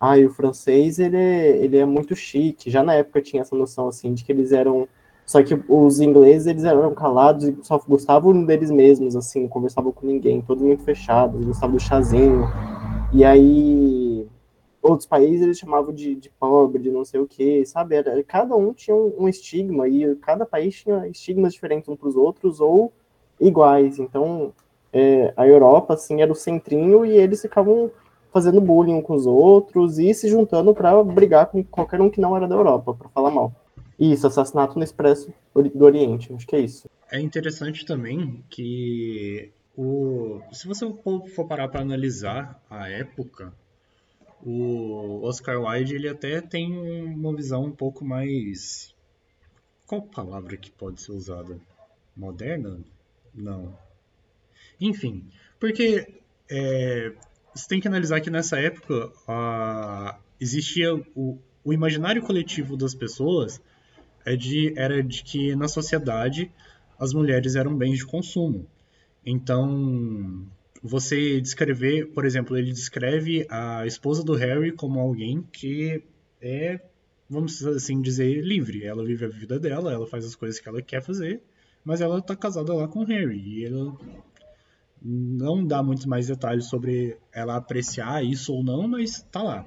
[0.00, 2.70] Ah, o francês, ele é, ele é muito chique.
[2.70, 4.88] Já na época tinha essa noção, assim, de que eles eram...
[5.26, 9.92] Só que os ingleses, eles eram calados e só gostavam deles mesmos, assim, não conversavam
[9.92, 12.48] com ninguém, todos muito fechados, gostavam do chazinho.
[13.12, 14.05] E aí,
[14.90, 17.96] outros países eles chamavam de, de pobre, de não sei o que, sabe?
[17.96, 22.08] Era, cada um tinha um, um, estigma e cada país tinha estigmas diferentes uns para
[22.08, 22.92] os outros ou
[23.40, 23.98] iguais.
[23.98, 24.52] Então,
[24.92, 27.90] é, a Europa, assim, era o centrinho e eles ficavam
[28.32, 32.36] fazendo bullying com os outros e se juntando para brigar com qualquer um que não
[32.36, 33.52] era da Europa, para falar mal.
[33.98, 36.88] Isso, assassinato no Expresso do Oriente, acho que é isso.
[37.10, 40.86] É interessante também que o, se você
[41.34, 43.52] for parar para analisar a época,
[44.42, 48.94] o Oscar Wilde ele até tem uma visão um pouco mais
[49.86, 51.60] qual palavra que pode ser usada?
[52.16, 52.80] Moderna?
[53.32, 53.78] Não.
[54.80, 55.24] Enfim,
[55.60, 56.20] porque
[56.50, 57.12] é,
[57.54, 59.12] você tem que analisar que nessa época
[60.40, 63.60] existia o, o imaginário coletivo das pessoas
[64.24, 66.50] é de, era de que na sociedade
[66.98, 68.66] as mulheres eram bens de consumo.
[69.24, 70.44] Então,
[70.86, 76.02] você descrever, por exemplo, ele descreve a esposa do Harry como alguém que
[76.40, 76.80] é,
[77.28, 78.84] vamos assim dizer, livre.
[78.84, 81.42] Ela vive a vida dela, ela faz as coisas que ela quer fazer,
[81.84, 83.38] mas ela está casada lá com o Harry.
[83.38, 83.96] E ela
[85.02, 89.66] não dá muitos mais detalhes sobre ela apreciar isso ou não, mas tá lá.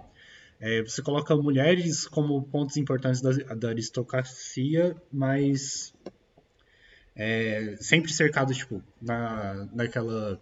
[0.60, 5.94] É, você coloca mulheres como pontos importantes da, da aristocracia, mas
[7.16, 10.40] é, sempre cercados tipo na, naquela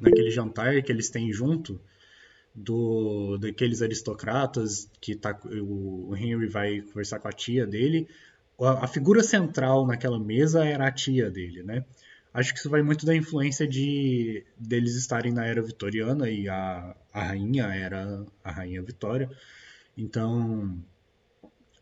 [0.00, 1.80] naquele jantar que eles têm junto
[2.54, 8.08] do daqueles aristocratas que tá o Henry vai conversar com a tia dele
[8.60, 11.84] a, a figura central naquela mesa era a tia dele né
[12.34, 16.96] acho que isso vai muito da influência de deles estarem na era vitoriana e a,
[17.12, 19.30] a rainha era a rainha Vitória
[19.96, 20.82] então,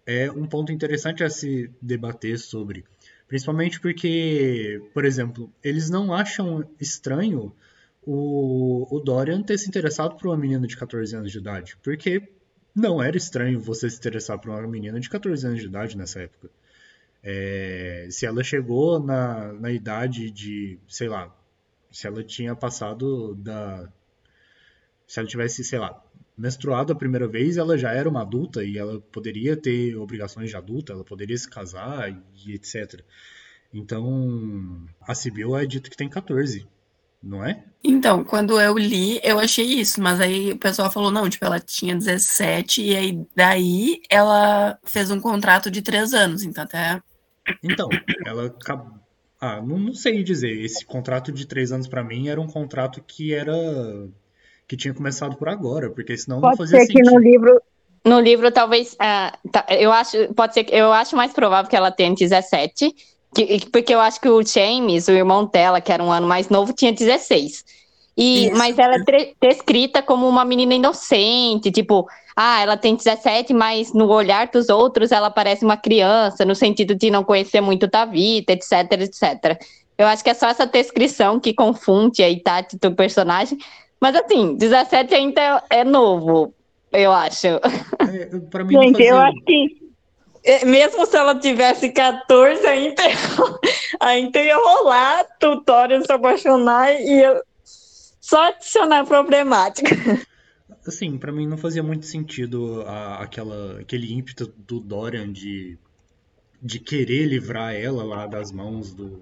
[0.05, 2.85] é um ponto interessante a se debater sobre.
[3.29, 7.53] Principalmente porque, por exemplo, eles não acham estranho
[8.03, 11.77] o, o Dorian ter se interessado por uma menina de 14 anos de idade.
[11.83, 12.23] Porque
[12.75, 16.21] não era estranho você se interessar por uma menina de 14 anos de idade nessa
[16.21, 16.51] época.
[17.23, 21.35] É, se ela chegou na, na idade de, sei lá,
[21.91, 23.91] se ela tinha passado da.
[25.07, 26.03] Se ela tivesse, sei lá,
[26.37, 30.57] menstruado a primeira vez, ela já era uma adulta e ela poderia ter obrigações de
[30.57, 32.11] adulta, ela poderia se casar
[32.47, 33.03] e etc.
[33.75, 36.67] Então, a Sibyl é dito que tem 14,
[37.23, 37.65] não é?
[37.83, 41.61] Então, quando eu li, eu achei isso, mas aí o pessoal falou, não, tipo, ela
[41.61, 47.01] tinha 17 e aí daí ela fez um contrato de 3 anos, então até...
[47.63, 47.89] Então,
[48.27, 48.55] ela
[49.41, 53.03] ah, não, não sei dizer, esse contrato de 3 anos para mim era um contrato
[53.07, 53.55] que era
[54.67, 57.05] que tinha começado por agora, porque senão pode não fazia ser sentido.
[57.05, 57.63] que no livro
[58.05, 61.91] no livro talvez tá, eu acho pode ser que eu acho mais provável que ela
[61.91, 62.95] tenha 17
[63.35, 66.49] que, porque eu acho que o James o irmão dela que era um ano mais
[66.49, 67.65] novo tinha 16
[68.17, 72.07] e mas ela é descrita como uma menina inocente tipo
[72.37, 76.95] ah ela tem 17 mas no olhar dos outros ela parece uma criança no sentido
[76.95, 79.61] de não conhecer muito da vida etc etc
[79.99, 83.59] eu acho que é só essa descrição que confunde aí Tati do personagem.
[84.01, 86.55] Mas assim, 17 ainda é novo,
[86.93, 87.49] eu acho.
[87.49, 89.11] É, pra mim Gente, fazia...
[89.11, 89.88] eu acho que é,
[90.65, 93.03] mesmo se ela tivesse 14, ainda,
[94.01, 97.23] ainda ia rolar tutorial se apaixonar e
[98.21, 99.91] só adicionar problemática.
[100.87, 105.79] Assim, para mim não fazia muito sentido a, aquela, aquele ímpeto do Dorian de,
[106.63, 109.21] de querer livrar ela lá das mãos do,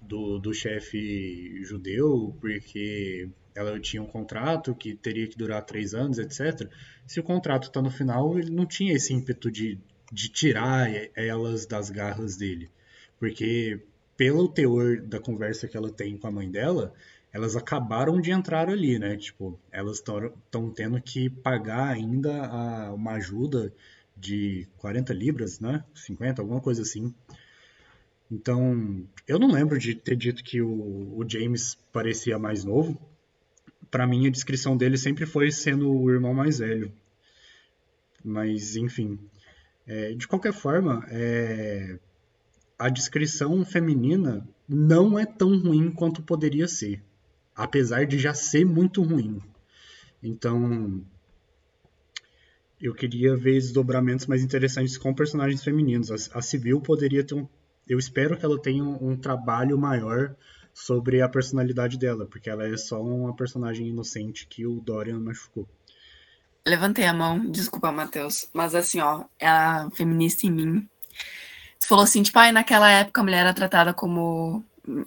[0.00, 6.18] do, do chefe judeu, porque ela tinha um contrato que teria que durar três anos,
[6.18, 6.68] etc.
[7.06, 9.78] Se o contrato está no final, ele não tinha esse ímpeto de,
[10.12, 12.70] de tirar elas das garras dele.
[13.18, 13.80] Porque,
[14.16, 16.92] pelo teor da conversa que ela tem com a mãe dela,
[17.32, 19.16] elas acabaram de entrar ali, né?
[19.16, 23.72] Tipo, elas estão tendo que pagar ainda a, uma ajuda
[24.16, 25.84] de 40 libras, né?
[25.94, 27.14] 50, alguma coisa assim.
[28.30, 32.98] Então, eu não lembro de ter dito que o, o James parecia mais novo
[33.90, 36.92] para mim a descrição dele sempre foi sendo o irmão mais velho.
[38.24, 39.18] Mas, enfim.
[39.88, 41.98] É, de qualquer forma, é,
[42.78, 47.02] a descrição feminina não é tão ruim quanto poderia ser.
[47.56, 49.40] Apesar de já ser muito ruim.
[50.22, 51.02] Então,
[52.78, 56.10] eu queria ver desdobramentos mais interessantes com personagens femininos.
[56.10, 57.48] A, a Civil poderia ter um.
[57.88, 60.36] Eu espero que ela tenha um, um trabalho maior
[60.74, 65.66] sobre a personalidade dela, porque ela é só uma personagem inocente que o Dorian machucou.
[66.68, 70.88] Levantei a mão, desculpa, Matheus, mas assim, ó, é a feminista em mim.
[71.80, 74.62] Falou assim, tipo, ah, naquela época a mulher era tratada como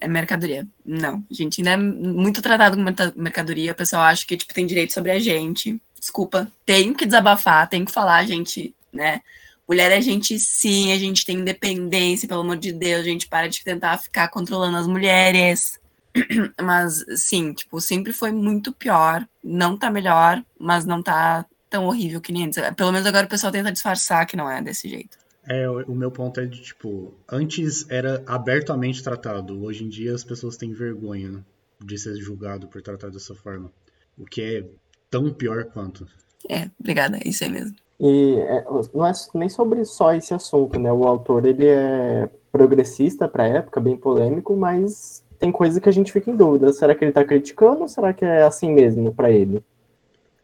[0.07, 0.67] mercadoria.
[0.83, 4.65] Não, a gente ainda é muito tratado como mercadoria, o pessoal acha que, tipo, tem
[4.65, 5.79] direito sobre a gente.
[5.99, 9.21] Desculpa, tenho que desabafar, tenho que falar, gente, né?
[9.67, 13.47] Mulher é gente sim, a gente tem independência, pelo amor de Deus, a gente para
[13.47, 15.79] de tentar ficar controlando as mulheres.
[16.59, 19.23] Mas, sim, tipo, sempre foi muito pior.
[19.43, 22.61] Não tá melhor, mas não tá tão horrível que nem antes.
[22.75, 25.17] Pelo menos agora o pessoal tenta disfarçar que não é desse jeito.
[25.47, 29.63] É, o meu ponto é de, tipo, antes era abertamente tratado.
[29.63, 31.39] Hoje em dia as pessoas têm vergonha né,
[31.83, 33.71] de ser julgado por tratar dessa forma.
[34.15, 34.65] O que é
[35.09, 36.05] tão pior quanto.
[36.47, 37.75] É, obrigada, é isso aí mesmo.
[37.99, 40.91] E é, não é nem sobre só esse assunto, né?
[40.91, 45.91] O autor ele é progressista para a época, bem polêmico, mas tem coisa que a
[45.91, 46.71] gente fica em dúvida.
[46.73, 49.63] Será que ele está criticando ou será que é assim mesmo para ele?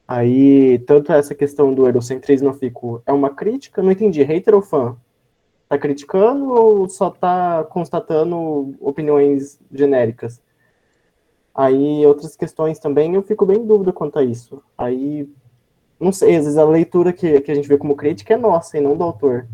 [0.08, 3.84] Aí, tanto essa questão do eurocentrismo eu fico, é uma crítica?
[3.84, 4.96] Não entendi, hater ou fã?
[5.68, 10.42] Tá criticando ou só tá constatando opiniões genéricas?
[11.54, 14.64] Aí, outras questões também, eu fico bem em dúvida quanto a isso.
[14.78, 15.30] Aí,
[16.00, 18.78] não sei, às vezes a leitura que, que a gente vê como crítica é nossa
[18.78, 19.46] e não do autor.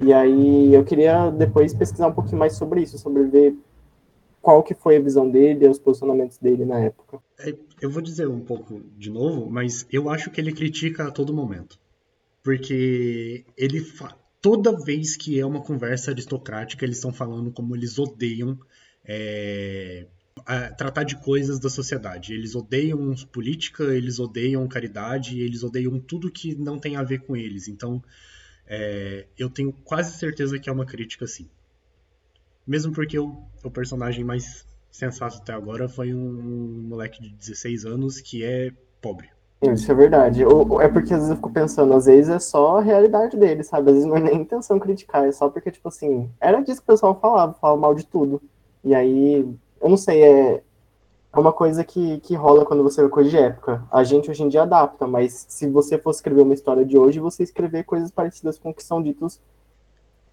[0.00, 3.56] E aí, eu queria depois pesquisar um pouquinho mais sobre isso, sobre ver
[4.40, 7.20] qual que foi a visão dele e os posicionamentos dele na época.
[7.38, 11.10] É, eu vou dizer um pouco de novo, mas eu acho que ele critica a
[11.10, 11.78] todo momento.
[12.42, 13.84] Porque ele
[14.40, 18.58] toda vez que é uma conversa aristocrática, eles estão falando como eles odeiam
[19.04, 20.06] é,
[20.76, 22.32] tratar de coisas da sociedade.
[22.32, 27.36] Eles odeiam política, eles odeiam caridade, eles odeiam tudo que não tem a ver com
[27.36, 27.68] eles.
[27.68, 28.02] Então,
[28.66, 31.48] é, eu tenho quase certeza que é uma crítica, sim.
[32.68, 38.20] Mesmo porque o, o personagem mais sensato até agora foi um moleque de 16 anos
[38.20, 39.30] que é pobre.
[39.62, 40.44] Isso é verdade.
[40.44, 43.64] Ou, é porque às vezes eu fico pensando, às vezes é só a realidade dele,
[43.64, 43.88] sabe?
[43.88, 46.84] Às vezes não é nem intenção criticar, é só porque, tipo assim, era disso que
[46.84, 48.40] o pessoal falava, falava mal de tudo.
[48.84, 49.48] E aí,
[49.80, 50.62] eu não sei, é,
[51.32, 53.82] é uma coisa que, que rola quando você vê coisa de época.
[53.90, 57.18] A gente hoje em dia adapta, mas se você fosse escrever uma história de hoje,
[57.18, 59.40] você escrever coisas parecidas com o que são ditos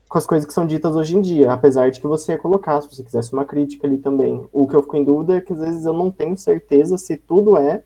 [0.08, 2.82] com as coisas que são ditas hoje em dia, apesar de que você ia colocar,
[2.82, 4.48] se você quisesse uma crítica ali também.
[4.54, 7.18] O que eu fico em dúvida é que às vezes eu não tenho certeza se
[7.18, 7.84] tudo é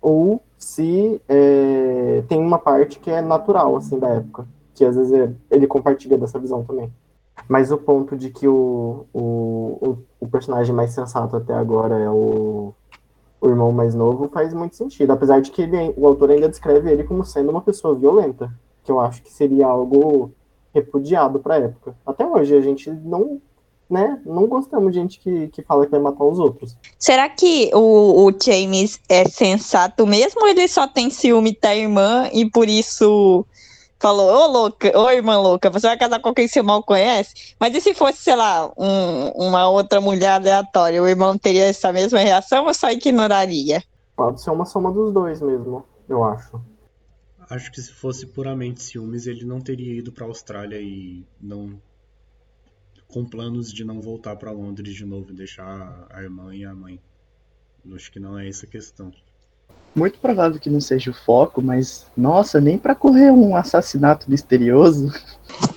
[0.00, 4.46] ou se é, tem uma parte que é natural, assim, da época.
[4.74, 6.92] Que às vezes é, ele compartilha dessa visão também.
[7.48, 12.72] Mas o ponto de que o, o, o personagem mais sensato até agora é o,
[13.40, 15.10] o irmão mais novo faz muito sentido.
[15.10, 18.52] Apesar de que ele, o autor ainda descreve ele como sendo uma pessoa violenta.
[18.84, 20.32] Que eu acho que seria algo
[20.74, 21.94] repudiado para época.
[22.06, 23.40] Até hoje a gente não,
[23.88, 26.76] né, não gostamos de gente que, que fala que vai matar os outros.
[26.98, 32.28] Será que o, o James é sensato mesmo ou ele só tem ciúme da irmã
[32.32, 33.44] e por isso
[33.98, 37.54] falou, ô louca, ô irmã louca, você vai casar com quem você mal conhece?
[37.60, 41.92] Mas e se fosse, sei lá, um, uma outra mulher aleatória, o irmão teria essa
[41.92, 43.82] mesma reação ou só ignoraria?
[44.16, 46.60] Pode ser uma soma dos dois mesmo, eu acho
[47.50, 51.80] acho que se fosse puramente ciúmes, ele não teria ido para a Austrália e não
[53.08, 56.72] com planos de não voltar para Londres de novo e deixar a irmã e a
[56.72, 57.00] mãe.
[57.84, 59.12] Eu acho que não é essa a questão.
[59.92, 65.12] Muito provável que não seja o foco, mas nossa, nem para correr um assassinato misterioso.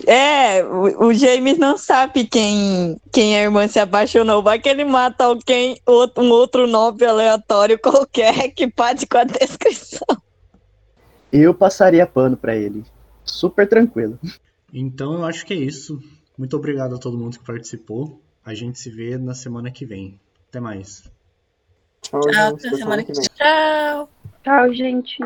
[0.06, 4.44] É, o, o, James não sabe quem, quem a irmã se apaixonou.
[4.44, 9.24] Vai que ele mata alguém, outro, um outro nome aleatório qualquer que pode com a
[9.24, 10.23] descrição
[11.34, 12.86] eu passaria pano para ele.
[13.24, 14.20] Super tranquilo.
[14.72, 16.00] Então eu acho que é isso.
[16.38, 18.22] Muito obrigado a todo mundo que participou.
[18.46, 20.20] A gente se vê na semana que vem.
[20.50, 21.10] Até mais.
[22.02, 23.24] Tchau, Tchau até semana que vem.
[23.24, 24.10] Tchau.
[24.44, 25.18] Tchau, gente.